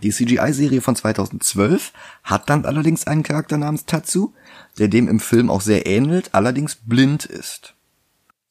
[0.04, 1.92] Die CGI-Serie von 2012
[2.22, 4.32] hat dann allerdings einen Charakter namens Tatsu,
[4.78, 7.74] der dem im Film auch sehr ähnelt, allerdings blind ist.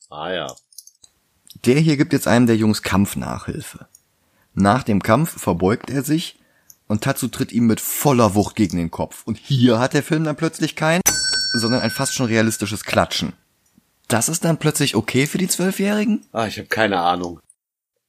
[0.10, 0.48] Ah ja.
[1.66, 3.88] Der hier gibt jetzt einem der Jungs Kampfnachhilfe.
[4.54, 6.40] Nach dem Kampf verbeugt er sich
[6.88, 9.24] und Tatsu tritt ihm mit voller Wucht gegen den Kopf.
[9.26, 11.02] Und hier hat der Film dann plötzlich kein,
[11.54, 13.34] sondern ein fast schon realistisches Klatschen.
[14.08, 16.26] das ist dann plötzlich okay für die Zwölfjährigen?
[16.32, 17.40] Ah, ich habe keine Ahnung.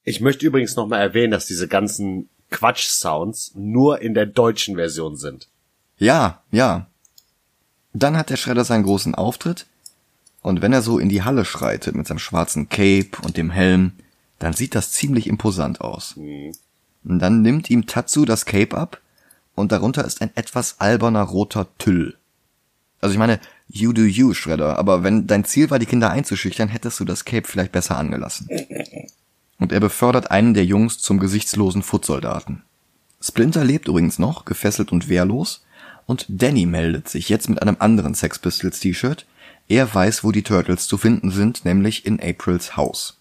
[0.02, 5.48] Ich möchte übrigens nochmal erwähnen, dass diese ganzen Quatsch-Sounds nur in der deutschen Version sind.
[5.98, 6.86] Ja, ja.
[7.92, 9.66] Dann hat der Schredder seinen großen Auftritt
[10.42, 13.92] und wenn er so in die Halle schreitet mit seinem schwarzen Cape und dem Helm,
[14.38, 16.16] dann sieht das ziemlich imposant aus.
[16.16, 16.52] Hm.
[17.04, 19.00] Und dann nimmt ihm Tatsu das Cape ab
[19.54, 22.16] und darunter ist ein etwas alberner roter Tüll.
[23.00, 26.68] Also ich meine, you do you, Shredder, aber wenn dein Ziel war, die Kinder einzuschüchtern,
[26.68, 28.48] hättest du das Cape vielleicht besser angelassen.
[29.58, 32.62] Und er befördert einen der Jungs zum gesichtslosen Footsoldaten.
[33.20, 35.62] Splinter lebt übrigens noch, gefesselt und wehrlos,
[36.06, 39.26] und Danny meldet sich jetzt mit einem anderen Sex Pistols T-Shirt.
[39.70, 43.18] Er weiß, wo die Turtles zu finden sind, nämlich in Aprils Haus.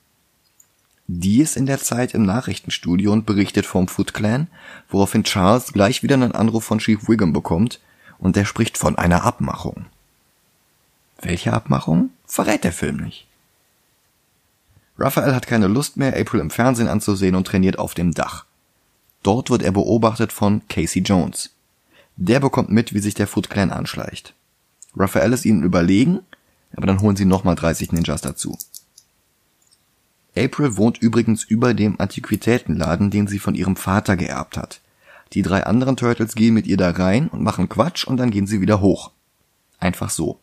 [1.06, 4.48] Die ist in der Zeit im Nachrichtenstudio und berichtet vom Foot Clan,
[4.90, 7.80] woraufhin Charles gleich wieder einen Anruf von Chief Wiggum bekommt
[8.18, 9.86] und der spricht von einer Abmachung.
[11.22, 12.10] Welche Abmachung?
[12.26, 13.28] Verrät der Film nicht.
[14.98, 18.46] Raphael hat keine Lust mehr, April im Fernsehen anzusehen und trainiert auf dem Dach.
[19.22, 21.52] Dort wird er beobachtet von Casey Jones.
[22.16, 24.34] Der bekommt mit, wie sich der Foot Clan anschleicht.
[24.96, 26.22] Raphael ist ihnen überlegen,
[26.76, 28.58] aber dann holen sie nochmal 30 Ninjas dazu.
[30.38, 34.82] April wohnt übrigens über dem Antiquitätenladen, den sie von ihrem Vater geerbt hat.
[35.34, 38.48] Die drei anderen Turtles gehen mit ihr da rein und machen Quatsch und dann gehen
[38.48, 39.12] sie wieder hoch.
[39.80, 40.40] Einfach so.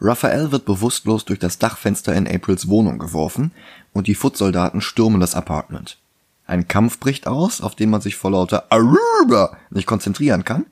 [0.00, 3.52] Raphael wird bewusstlos durch das Dachfenster in Aprils Wohnung geworfen
[3.92, 5.98] und die Footsoldaten stürmen das Apartment.
[6.46, 10.66] Ein Kampf bricht aus, auf den man sich vor lauter Aruba nicht konzentrieren kann,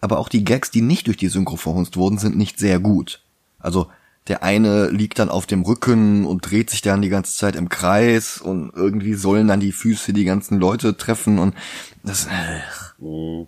[0.00, 3.20] aber auch die Gags, die nicht durch die Synchro verhunzt wurden, sind nicht sehr gut.
[3.58, 3.88] Also
[4.28, 7.70] der eine liegt dann auf dem Rücken und dreht sich dann die ganze Zeit im
[7.70, 11.54] Kreis und irgendwie sollen dann die Füße die ganzen Leute treffen und
[12.02, 12.26] das.
[12.26, 13.46] Äh.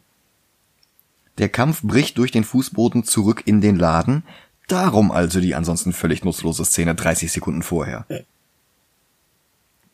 [1.39, 4.25] Der Kampf bricht durch den Fußboden zurück in den Laden.
[4.69, 8.07] Darum also die ansonsten völlig nutzlose Szene 30 Sekunden vorher.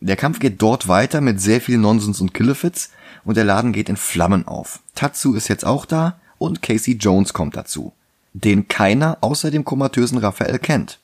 [0.01, 2.90] Der Kampf geht dort weiter mit sehr viel Nonsens und Killefits
[3.25, 4.81] und der Laden geht in Flammen auf.
[4.94, 7.92] Tatsu ist jetzt auch da und Casey Jones kommt dazu
[8.44, 11.01] den keiner außer dem komatösen Raphael kennt.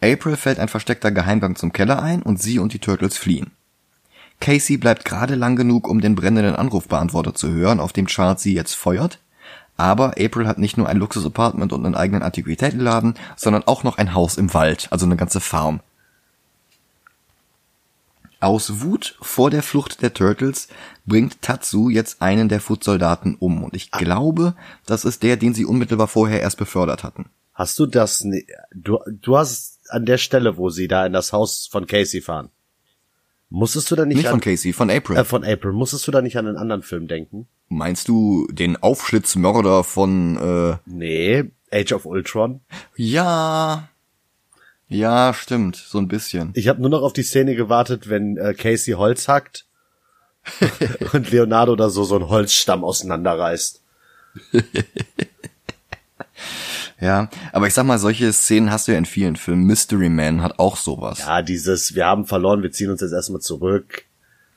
[0.00, 3.50] April fällt ein versteckter Geheimgang zum Keller ein und sie und die Turtles fliehen.
[4.40, 8.54] Casey bleibt gerade lang genug, um den brennenden Anrufbeantworter zu hören, auf dem Charles sie
[8.54, 9.18] jetzt feuert.
[9.78, 14.14] Aber April hat nicht nur ein Luxus-Apartment und einen eigenen Antiquitätenladen, sondern auch noch ein
[14.14, 15.80] Haus im Wald, also eine ganze Farm.
[18.40, 20.68] Aus Wut vor der Flucht der Turtles
[21.06, 25.64] bringt Tatsu jetzt einen der Footsoldaten um und ich glaube, das ist der, den sie
[25.64, 27.30] unmittelbar vorher erst befördert hatten.
[27.54, 28.22] Hast du das?
[28.24, 28.44] Ne
[28.74, 32.50] du, du hast an der Stelle, wo sie da in das Haus von Casey fahren.
[33.48, 35.16] Musstest du da nicht, nicht an, von Casey, von April.
[35.16, 35.72] Äh, von April.
[35.72, 37.46] Musstest du da nicht an einen anderen Film denken?
[37.68, 42.60] Meinst du den Aufschlitzmörder von äh Nee, Age of Ultron?
[42.96, 43.88] Ja,
[44.88, 46.52] ja, stimmt, so ein bisschen.
[46.54, 49.66] Ich habe nur noch auf die Szene gewartet, wenn äh, Casey Holz hackt
[51.12, 53.82] und Leonardo da so so einen Holzstamm auseinanderreißt.
[57.00, 59.64] ja, aber ich sag mal, solche Szenen hast du ja in vielen Filmen.
[59.64, 61.18] Mystery Man hat auch sowas.
[61.18, 64.04] Ja, dieses, wir haben verloren, wir ziehen uns jetzt erstmal zurück.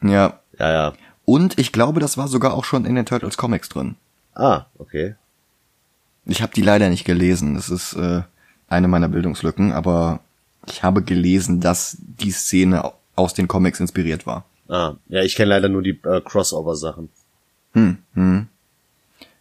[0.02, 0.40] Ja.
[0.60, 0.94] Ja, ja.
[1.26, 3.96] Und ich glaube, das war sogar auch schon in den Turtles Comics drin.
[4.36, 5.16] Ah, okay.
[6.26, 7.56] Ich habe die leider nicht gelesen.
[7.56, 8.22] Das ist äh,
[8.70, 10.22] eine meiner Bildungslücken, aber
[10.68, 14.46] ich habe gelesen, dass die Szene aus den Comics inspiriert war.
[14.68, 17.10] Ah, ja, ich kenne leider nur die äh, Crossover-Sachen.
[17.74, 18.48] Hm, hm.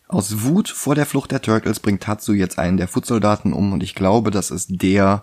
[0.08, 3.82] Aus Wut vor der Flucht der Turtles bringt Tatsu jetzt einen der Footsoldaten um und
[3.82, 5.22] ich glaube, das ist der,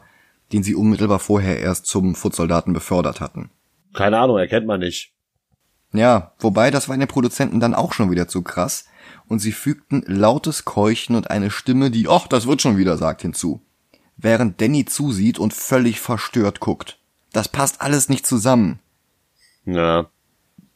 [0.54, 3.50] den sie unmittelbar vorher erst zum Footsoldaten befördert hatten.
[3.94, 5.12] Keine Ahnung, erkennt man nicht.
[5.92, 8.86] Ja, wobei das war den Produzenten dann auch schon wieder zu krass
[9.28, 13.24] und sie fügten lautes Keuchen und eine Stimme, die, ach, das wird schon wieder sagt,
[13.24, 13.62] hinzu
[14.18, 16.98] während Danny zusieht und völlig verstört guckt.
[17.32, 18.80] Das passt alles nicht zusammen.
[19.66, 20.10] Ja.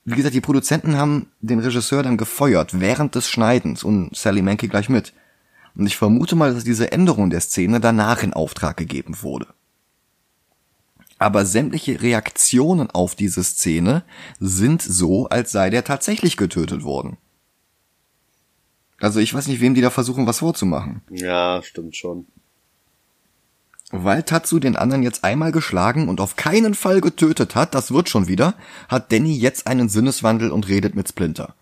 [0.06, 4.68] Wie gesagt, die Produzenten haben den Regisseur dann gefeuert während des Schneidens und Sally Mankey
[4.68, 5.14] gleich mit.
[5.76, 9.48] Und ich vermute mal, dass diese Änderung der Szene danach in Auftrag gegeben wurde.
[11.20, 14.04] Aber sämtliche Reaktionen auf diese Szene
[14.40, 17.18] sind so, als sei der tatsächlich getötet worden.
[19.00, 21.02] Also ich weiß nicht, wem die da versuchen, was vorzumachen.
[21.10, 22.26] Ja, stimmt schon.
[23.92, 28.08] Weil Tatsu den anderen jetzt einmal geschlagen und auf keinen Fall getötet hat, das wird
[28.08, 28.54] schon wieder,
[28.88, 31.56] hat Danny jetzt einen Sinneswandel und redet mit Splinter.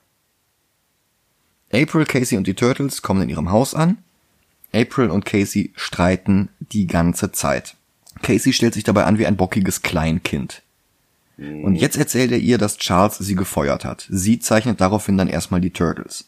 [1.73, 3.97] April, Casey und die Turtles kommen in ihrem Haus an.
[4.73, 7.75] April und Casey streiten die ganze Zeit.
[8.21, 10.61] Casey stellt sich dabei an wie ein bockiges Kleinkind.
[11.38, 14.07] Und jetzt erzählt er ihr, dass Charles sie gefeuert hat.
[14.09, 16.25] Sie zeichnet daraufhin dann erstmal die Turtles.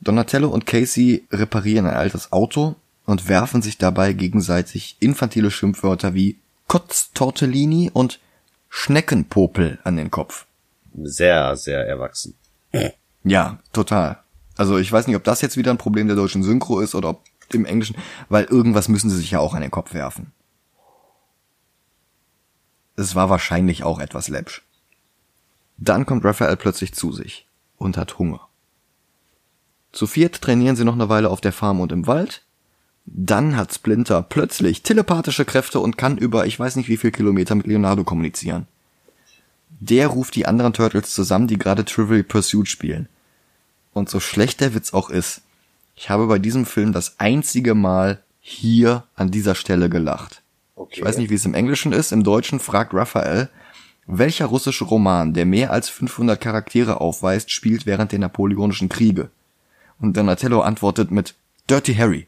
[0.00, 2.76] Donatello und Casey reparieren ein altes Auto
[3.06, 8.20] und werfen sich dabei gegenseitig infantile Schimpfwörter wie Kotztortellini und
[8.68, 10.46] Schneckenpopel an den Kopf.
[10.94, 12.34] Sehr, sehr erwachsen.
[13.24, 14.18] Ja, total.
[14.56, 17.10] Also ich weiß nicht, ob das jetzt wieder ein Problem der deutschen Synchro ist oder
[17.10, 17.96] ob im Englischen,
[18.28, 20.32] weil irgendwas müssen sie sich ja auch an den Kopf werfen.
[22.96, 24.62] Es war wahrscheinlich auch etwas läppsch.
[25.76, 27.46] Dann kommt Raphael plötzlich zu sich
[27.76, 28.48] und hat Hunger.
[29.92, 32.45] Zu viert trainieren sie noch eine Weile auf der Farm und im Wald.
[33.06, 37.54] Dann hat Splinter plötzlich telepathische Kräfte und kann über ich weiß nicht wie viel Kilometer
[37.54, 38.66] mit Leonardo kommunizieren.
[39.78, 43.08] Der ruft die anderen Turtles zusammen, die gerade Trivial Pursuit spielen.
[43.92, 45.42] Und so schlecht der Witz auch ist,
[45.94, 50.42] ich habe bei diesem Film das einzige Mal hier an dieser Stelle gelacht.
[50.74, 50.96] Okay.
[50.96, 52.12] Ich weiß nicht, wie es im Englischen ist.
[52.12, 53.48] Im Deutschen fragt Raphael,
[54.06, 59.30] welcher russische Roman, der mehr als 500 Charaktere aufweist, spielt während der Napoleonischen Kriege?
[59.98, 61.34] Und Donatello antwortet mit
[61.68, 62.26] Dirty Harry.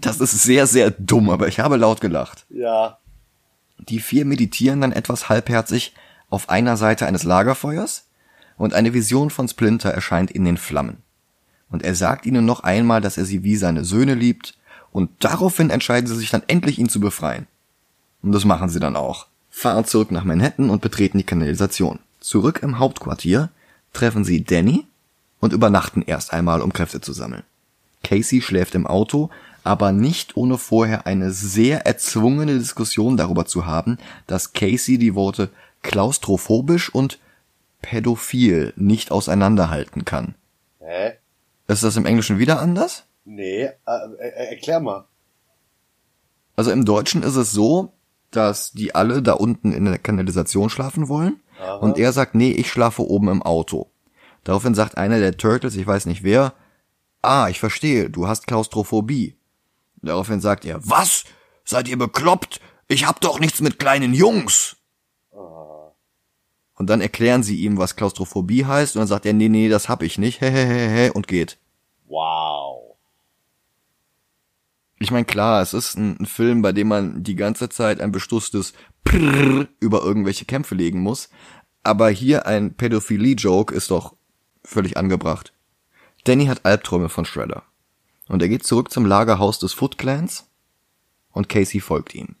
[0.00, 2.46] Das ist sehr, sehr dumm, aber ich habe laut gelacht.
[2.48, 2.98] Ja.
[3.78, 5.94] Die vier meditieren dann etwas halbherzig
[6.30, 8.06] auf einer Seite eines Lagerfeuers
[8.56, 11.02] und eine Vision von Splinter erscheint in den Flammen.
[11.70, 14.56] Und er sagt ihnen noch einmal, dass er sie wie seine Söhne liebt
[14.92, 17.46] und daraufhin entscheiden sie sich dann endlich, ihn zu befreien.
[18.22, 19.26] Und das machen sie dann auch.
[19.50, 21.98] Fahren zurück nach Manhattan und betreten die Kanalisation.
[22.20, 23.50] Zurück im Hauptquartier
[23.92, 24.86] treffen sie Danny
[25.40, 27.42] und übernachten erst einmal, um Kräfte zu sammeln.
[28.06, 29.30] Casey schläft im Auto,
[29.64, 33.98] aber nicht ohne vorher eine sehr erzwungene Diskussion darüber zu haben,
[34.28, 35.50] dass Casey die Worte
[35.82, 37.18] klaustrophobisch und
[37.82, 40.36] pädophil nicht auseinanderhalten kann.
[40.78, 41.14] Hä?
[41.66, 43.06] Ist das im Englischen wieder anders?
[43.24, 43.72] Nee, äh,
[44.18, 45.06] äh, erklär mal.
[46.54, 47.92] Also im Deutschen ist es so,
[48.30, 51.40] dass die alle da unten in der Kanalisation schlafen wollen.
[51.60, 51.74] Aha.
[51.76, 53.90] Und er sagt, nee, ich schlafe oben im Auto.
[54.44, 56.52] Daraufhin sagt einer der Turtles, ich weiß nicht wer,
[57.26, 59.36] ah, ich verstehe, du hast Klaustrophobie.
[60.02, 61.24] Daraufhin sagt er, was?
[61.64, 62.60] Seid ihr bekloppt?
[62.88, 64.76] Ich hab doch nichts mit kleinen Jungs.
[66.74, 69.88] Und dann erklären sie ihm, was Klaustrophobie heißt, und dann sagt er, nee, nee, das
[69.88, 71.58] hab ich nicht, hehehehe, und geht.
[72.06, 72.96] Wow.
[74.98, 78.12] Ich meine, klar, es ist ein, ein Film, bei dem man die ganze Zeit ein
[78.12, 78.74] bestusstes
[79.04, 81.30] Prrr über irgendwelche Kämpfe legen muss.
[81.82, 84.14] Aber hier ein Pädophilie-Joke ist doch
[84.62, 85.55] völlig angebracht.
[86.26, 87.62] Danny hat Albträume von Shredder.
[88.28, 90.50] Und er geht zurück zum Lagerhaus des Foot Clans
[91.30, 92.34] und Casey folgt ihm.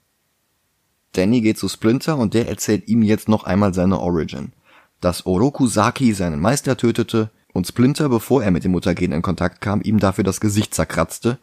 [1.12, 4.52] Danny geht zu Splinter und der erzählt ihm jetzt noch einmal seine Origin.
[5.00, 9.60] Dass Oroku Saki seinen Meister tötete und Splinter, bevor er mit dem Mutagen in Kontakt
[9.60, 11.38] kam, ihm dafür das Gesicht zerkratzte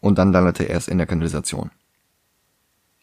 [0.00, 1.70] und dann landete er erst in der Kanalisation.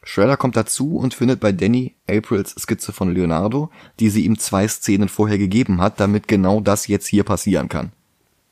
[0.04, 3.72] Shredder kommt dazu und findet bei Danny Aprils Skizze von Leonardo,
[4.02, 7.93] die sie ihm zwei Szenen vorher gegeben hat, damit genau das jetzt hier passieren kann.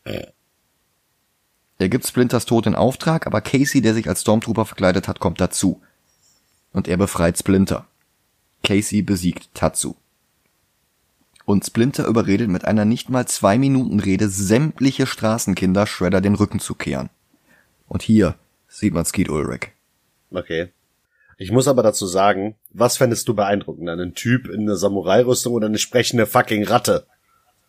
[0.04, 5.39] Er gibt Splinters Tod in Auftrag, aber Casey, der sich als Stormtrooper verkleidet hat, kommt
[5.39, 5.82] dazu.
[6.74, 7.88] Und er befreit Splinter.
[8.64, 9.95] Casey besiegt Tatsu.
[11.45, 16.60] Und Splinter überredet mit einer nicht mal zwei Minuten Rede sämtliche Straßenkinder, Shredder den Rücken
[16.60, 17.10] zu kehren.
[17.88, 18.36] Und hier
[18.68, 19.70] sieht man Skeet Ulrich.
[20.32, 20.70] Okay.
[21.38, 23.93] Ich muss aber dazu sagen, was fändest du beeindruckender?
[23.93, 27.08] Einen Typ in einer Samurai-Rüstung oder eine sprechende fucking Ratte?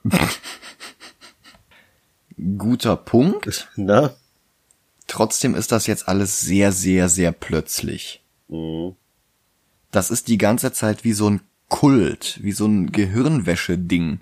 [2.58, 3.68] Guter Punkt.
[3.76, 4.14] Ne?
[5.06, 8.22] Trotzdem ist das jetzt alles sehr, sehr, sehr plötzlich.
[9.90, 14.20] Das ist die ganze Zeit wie so ein Kult, wie so ein Gehirnwäsche-Ding.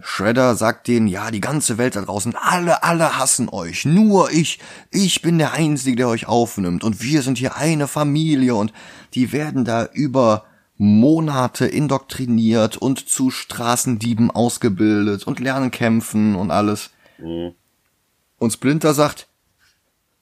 [0.00, 3.86] Shredder sagt denen, ja, die ganze Welt da draußen, alle, alle hassen euch.
[3.86, 4.58] Nur ich,
[4.90, 6.84] ich bin der Einzige, der euch aufnimmt.
[6.84, 8.72] Und wir sind hier eine Familie und
[9.14, 10.44] die werden da über
[10.76, 16.90] Monate indoktriniert und zu Straßendieben ausgebildet und lernen kämpfen und alles.
[17.18, 19.28] Und Splinter sagt,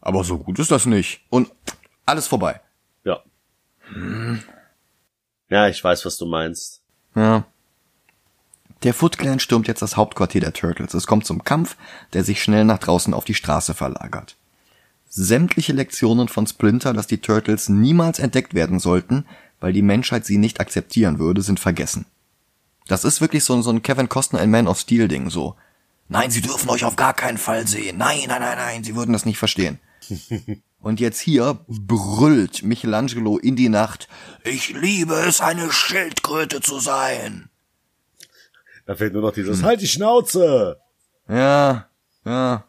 [0.00, 1.20] aber so gut ist das nicht.
[1.30, 1.50] Und
[2.06, 2.60] alles vorbei.
[3.04, 3.22] Ja.
[5.48, 6.82] Ja, ich weiß, was du meinst.
[7.14, 7.44] Ja.
[8.82, 10.92] Der Foot Clan stürmt jetzt das Hauptquartier der Turtles.
[10.94, 11.76] Es kommt zum Kampf,
[12.12, 14.36] der sich schnell nach draußen auf die Straße verlagert.
[15.08, 19.26] Sämtliche Lektionen von Splinter, dass die Turtles niemals entdeckt werden sollten,
[19.60, 22.04] weil die Menschheit sie nicht akzeptieren würde, sind vergessen.
[22.88, 25.54] Das ist wirklich so, ein- so ein Kevin Costner in Man of Steel Ding, so.
[26.08, 27.98] Nein, sie dürfen euch auf gar keinen Fall sehen.
[27.98, 29.78] Nein, nein, nein, nein, sie würden das nicht verstehen.
[30.80, 34.06] Und jetzt hier brüllt Michelangelo in die Nacht,
[34.42, 37.48] ich liebe es, eine Schildkröte zu sein.
[38.84, 40.78] Da fehlt nur noch dieses Halt die Schnauze!
[41.26, 41.88] Ja,
[42.26, 42.64] ja.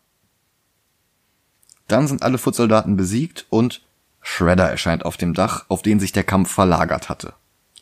[1.88, 3.82] Dann sind alle Footsoldaten besiegt und
[4.22, 7.34] Shredder erscheint auf dem Dach, auf den sich der Kampf verlagert hatte.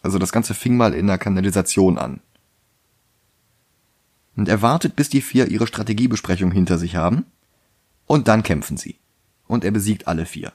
[0.02, 2.22] Also das Ganze fing mal in der Kanalisation an.
[4.36, 7.26] Und er wartet, bis die vier ihre Strategiebesprechung hinter sich haben.
[8.08, 8.98] Und dann kämpfen sie.
[9.48, 10.54] Und er besiegt alle vier.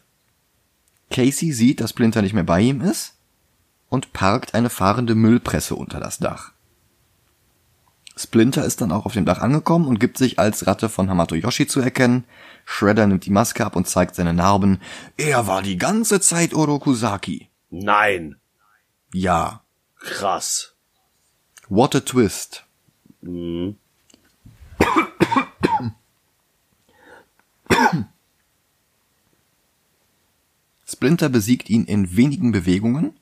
[1.10, 3.14] Casey sieht, dass Splinter nicht mehr bei ihm ist
[3.88, 6.52] und parkt eine fahrende Müllpresse unter das Dach.
[8.16, 11.36] Splinter ist dann auch auf dem Dach angekommen und gibt sich als Ratte von Hamato
[11.36, 12.24] Yoshi zu erkennen.
[12.64, 14.80] Shredder nimmt die Maske ab und zeigt seine Narben.
[15.16, 17.48] Er war die ganze Zeit Orokusaki.
[17.70, 18.36] Nein.
[19.12, 19.62] Ja.
[20.00, 20.74] Krass.
[21.68, 22.64] What a twist.
[30.86, 33.16] Splinter besiegt ihn in wenigen Bewegungen.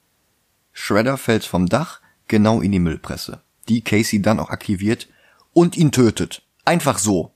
[0.72, 5.08] Shredder fällt vom Dach genau in die Müllpresse, die Casey dann auch aktiviert
[5.52, 6.42] und ihn tötet.
[6.64, 7.32] Einfach so.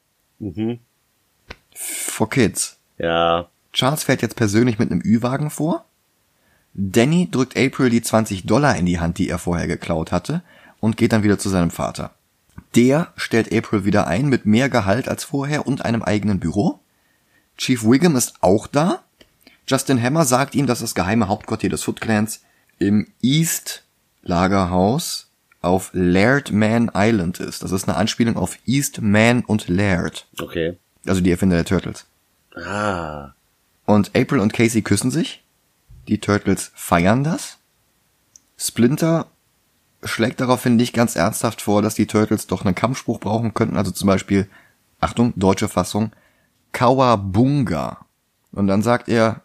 [1.74, 2.78] For Kids.
[2.98, 3.48] Ja.
[3.72, 5.84] Charles fährt jetzt persönlich mit einem Ü-Wagen vor.
[6.74, 10.42] Danny drückt April die 20 Dollar in die Hand, die er vorher geklaut hatte,
[10.80, 12.14] und geht dann wieder zu seinem Vater.
[12.74, 16.80] Der stellt April wieder ein mit mehr Gehalt als vorher und einem eigenen Büro.
[17.56, 19.02] Chief Wiggum ist auch da.
[19.66, 22.42] Justin Hammer sagt ihm, dass das geheime Hauptquartier des Foot Clans
[22.78, 23.84] im East
[24.22, 25.28] Lagerhaus
[25.60, 27.62] auf Laird Man Island ist.
[27.62, 30.26] Das ist eine Anspielung auf East Man und Laird.
[30.40, 30.78] Okay.
[31.06, 32.06] Also die Erfinder der Turtles.
[32.56, 33.32] Ah.
[33.84, 35.42] Und April und Casey küssen sich.
[36.08, 37.58] Die Turtles feiern das.
[38.56, 39.29] Splinter
[40.02, 43.76] schlägt daraufhin nicht ganz ernsthaft vor, dass die Turtles doch einen Kampfspruch brauchen könnten.
[43.76, 44.48] Also zum Beispiel,
[45.00, 46.12] Achtung, deutsche Fassung,
[46.72, 48.06] Kawabunga.
[48.52, 49.42] Und dann sagt er,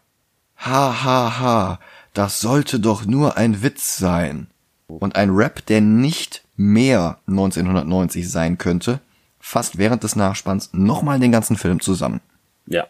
[0.56, 1.80] ha ha ha,
[2.14, 4.48] das sollte doch nur ein Witz sein.
[4.88, 9.00] Und ein Rap, der nicht mehr 1990 sein könnte,
[9.40, 12.20] fasst während des Nachspanns nochmal den ganzen Film zusammen.
[12.66, 12.86] Ja.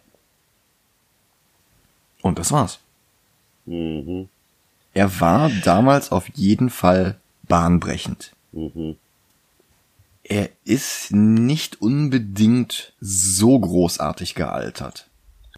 [2.21, 2.79] Und das war's.
[3.65, 4.29] Mhm.
[4.93, 7.17] Er war damals auf jeden Fall
[7.47, 8.33] bahnbrechend.
[8.51, 8.95] Mhm.
[10.23, 15.07] Er ist nicht unbedingt so großartig gealtert.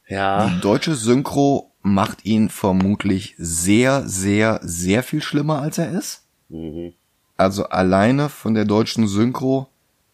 [0.07, 0.47] Ja.
[0.47, 6.23] Die deutsche Synchro macht ihn vermutlich sehr, sehr, sehr viel schlimmer, als er ist.
[6.49, 6.93] Mhm.
[7.37, 9.67] Also alleine von der deutschen Synchro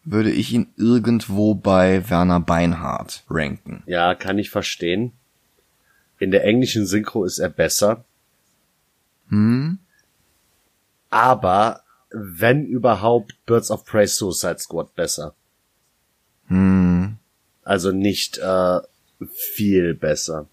[0.04, 3.82] würde ich ihn irgendwo bei Werner Beinhardt ranken.
[3.86, 5.12] Ja, kann ich verstehen.
[6.18, 8.04] In der englischen Synchro ist er besser.
[9.28, 9.78] Hm?
[11.16, 15.34] Aber wenn überhaupt Birds of Prey Suicide Squad besser.
[16.48, 17.16] Hm.
[17.64, 18.80] Also nicht äh,
[19.26, 20.46] viel besser.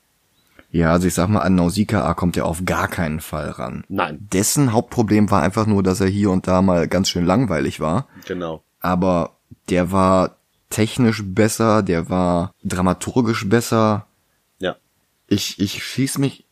[0.71, 3.83] Ja, also ich sag mal, an Nausicaa kommt er auf gar keinen Fall ran.
[3.89, 7.81] Nein, Dessen Hauptproblem war einfach nur, dass er hier und da mal ganz schön langweilig
[7.81, 8.07] war.
[8.25, 8.63] genau.
[8.79, 9.35] Aber
[9.69, 10.37] der war
[10.69, 14.07] technisch besser, der war dramaturgisch besser.
[14.59, 14.77] Ja.
[15.27, 16.42] Ich, ich schieß mich,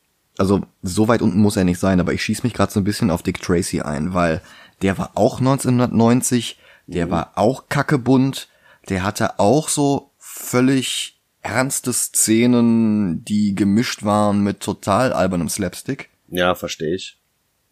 [0.41, 2.83] also so weit unten muss er nicht sein, aber ich schieß mich gerade so ein
[2.83, 4.41] bisschen auf Dick Tracy ein, weil
[4.81, 8.49] der war auch 1990, der war auch kackebunt,
[8.89, 16.09] der hatte auch so völlig ernste Szenen, die gemischt waren mit total albernem Slapstick.
[16.27, 17.19] Ja, verstehe ich.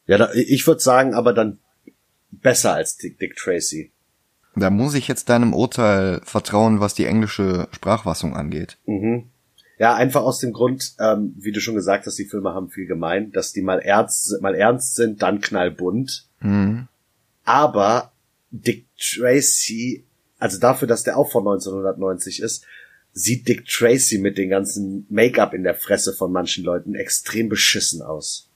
[0.05, 1.57] Ja, da, ich würde sagen, aber dann
[2.29, 3.91] besser als Dick, Dick Tracy.
[4.55, 8.77] Da muss ich jetzt deinem Urteil vertrauen, was die englische Sprachfassung angeht.
[8.85, 9.31] Mhm.
[9.79, 12.85] Ja, einfach aus dem Grund, ähm, wie du schon gesagt hast, die Filme haben viel
[12.85, 16.27] gemein, dass die mal ernst, mal ernst sind, dann knallbunt.
[16.41, 16.89] Mhm.
[17.45, 18.11] Aber
[18.51, 20.05] Dick Tracy,
[20.37, 22.65] also dafür, dass der auch von 1990 ist,
[23.13, 28.01] sieht Dick Tracy mit den ganzen Make-up in der Fresse von manchen Leuten extrem beschissen
[28.01, 28.49] aus.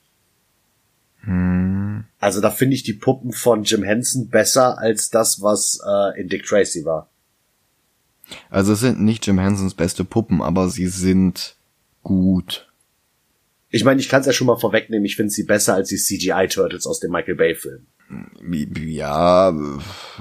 [1.22, 2.04] Hm.
[2.20, 6.28] Also da finde ich die Puppen von Jim Henson besser als das, was äh, in
[6.28, 7.10] Dick Tracy war.
[8.50, 11.56] Also es sind nicht Jim Hensons beste Puppen, aber sie sind
[12.04, 12.68] gut.
[13.70, 15.98] Ich meine, ich kann es ja schon mal vorwegnehmen, ich finde sie besser als die
[15.98, 17.88] CGI-Turtles aus dem Michael Bay-Film.
[18.78, 19.54] Ja,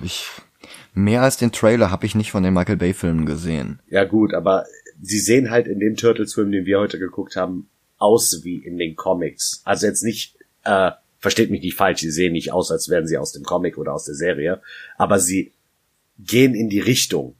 [0.02, 0.26] ich
[0.94, 3.80] mehr als den Trailer habe ich nicht von den Michael Bay Filmen gesehen.
[3.88, 4.66] Ja gut, aber
[5.00, 8.96] sie sehen halt in dem Turtles-Film, den wir heute geguckt haben, aus wie in den
[8.96, 9.62] Comics.
[9.64, 13.18] Also jetzt nicht, äh, versteht mich nicht falsch, sie sehen nicht aus, als wären sie
[13.18, 14.60] aus dem Comic oder aus der Serie,
[14.96, 15.52] aber sie
[16.18, 17.36] gehen in die Richtung.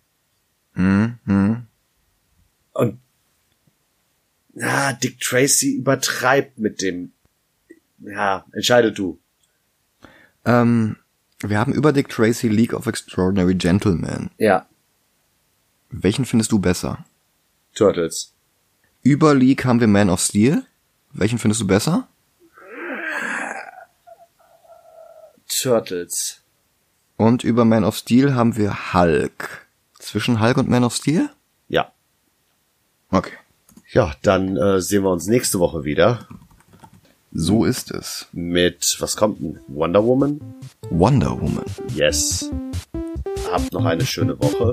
[0.75, 1.67] Hm, hm.
[2.73, 2.99] Und
[4.55, 7.13] na, Dick Tracy übertreibt mit dem.
[7.99, 9.19] Ja, entscheide du.
[10.45, 10.97] Ähm,
[11.41, 14.31] wir haben über Dick Tracy League of Extraordinary Gentlemen.
[14.39, 14.67] Ja,
[15.93, 17.05] Welchen findest du besser?
[17.75, 18.33] Turtles.
[19.03, 20.65] Über League haben wir Man of Steel.
[21.13, 22.09] Welchen findest du besser?
[25.47, 26.41] Turtles.
[27.19, 29.62] Und über Man of Steel haben wir Hulk.
[30.03, 31.31] Zwischen Hulk und Man of Steel?
[31.69, 31.93] Ja.
[33.11, 33.35] Okay.
[33.93, 36.27] Ja, dann äh, sehen wir uns nächste Woche wieder
[37.31, 38.27] So ist es.
[38.33, 39.61] mit, was kommt denn?
[39.69, 40.41] Wonder Woman?
[40.91, 41.65] Wonder Woman.
[41.95, 42.51] Yes.
[43.53, 44.73] Habt noch eine schöne Woche.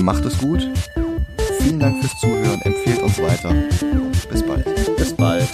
[0.00, 0.66] Macht es gut.
[1.60, 2.60] Vielen Dank fürs Zuhören.
[2.62, 3.54] Empfehlt uns weiter.
[4.30, 4.96] Bis bald.
[4.96, 5.48] Bis bald.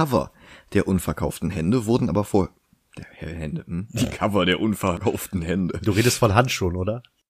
[0.00, 0.30] Cover
[0.72, 2.48] der unverkauften Hände wurden aber vor
[2.96, 3.86] der Hände, hm?
[3.90, 7.02] die Cover der unverkauften Hände Du redest von Handschuhen, oder?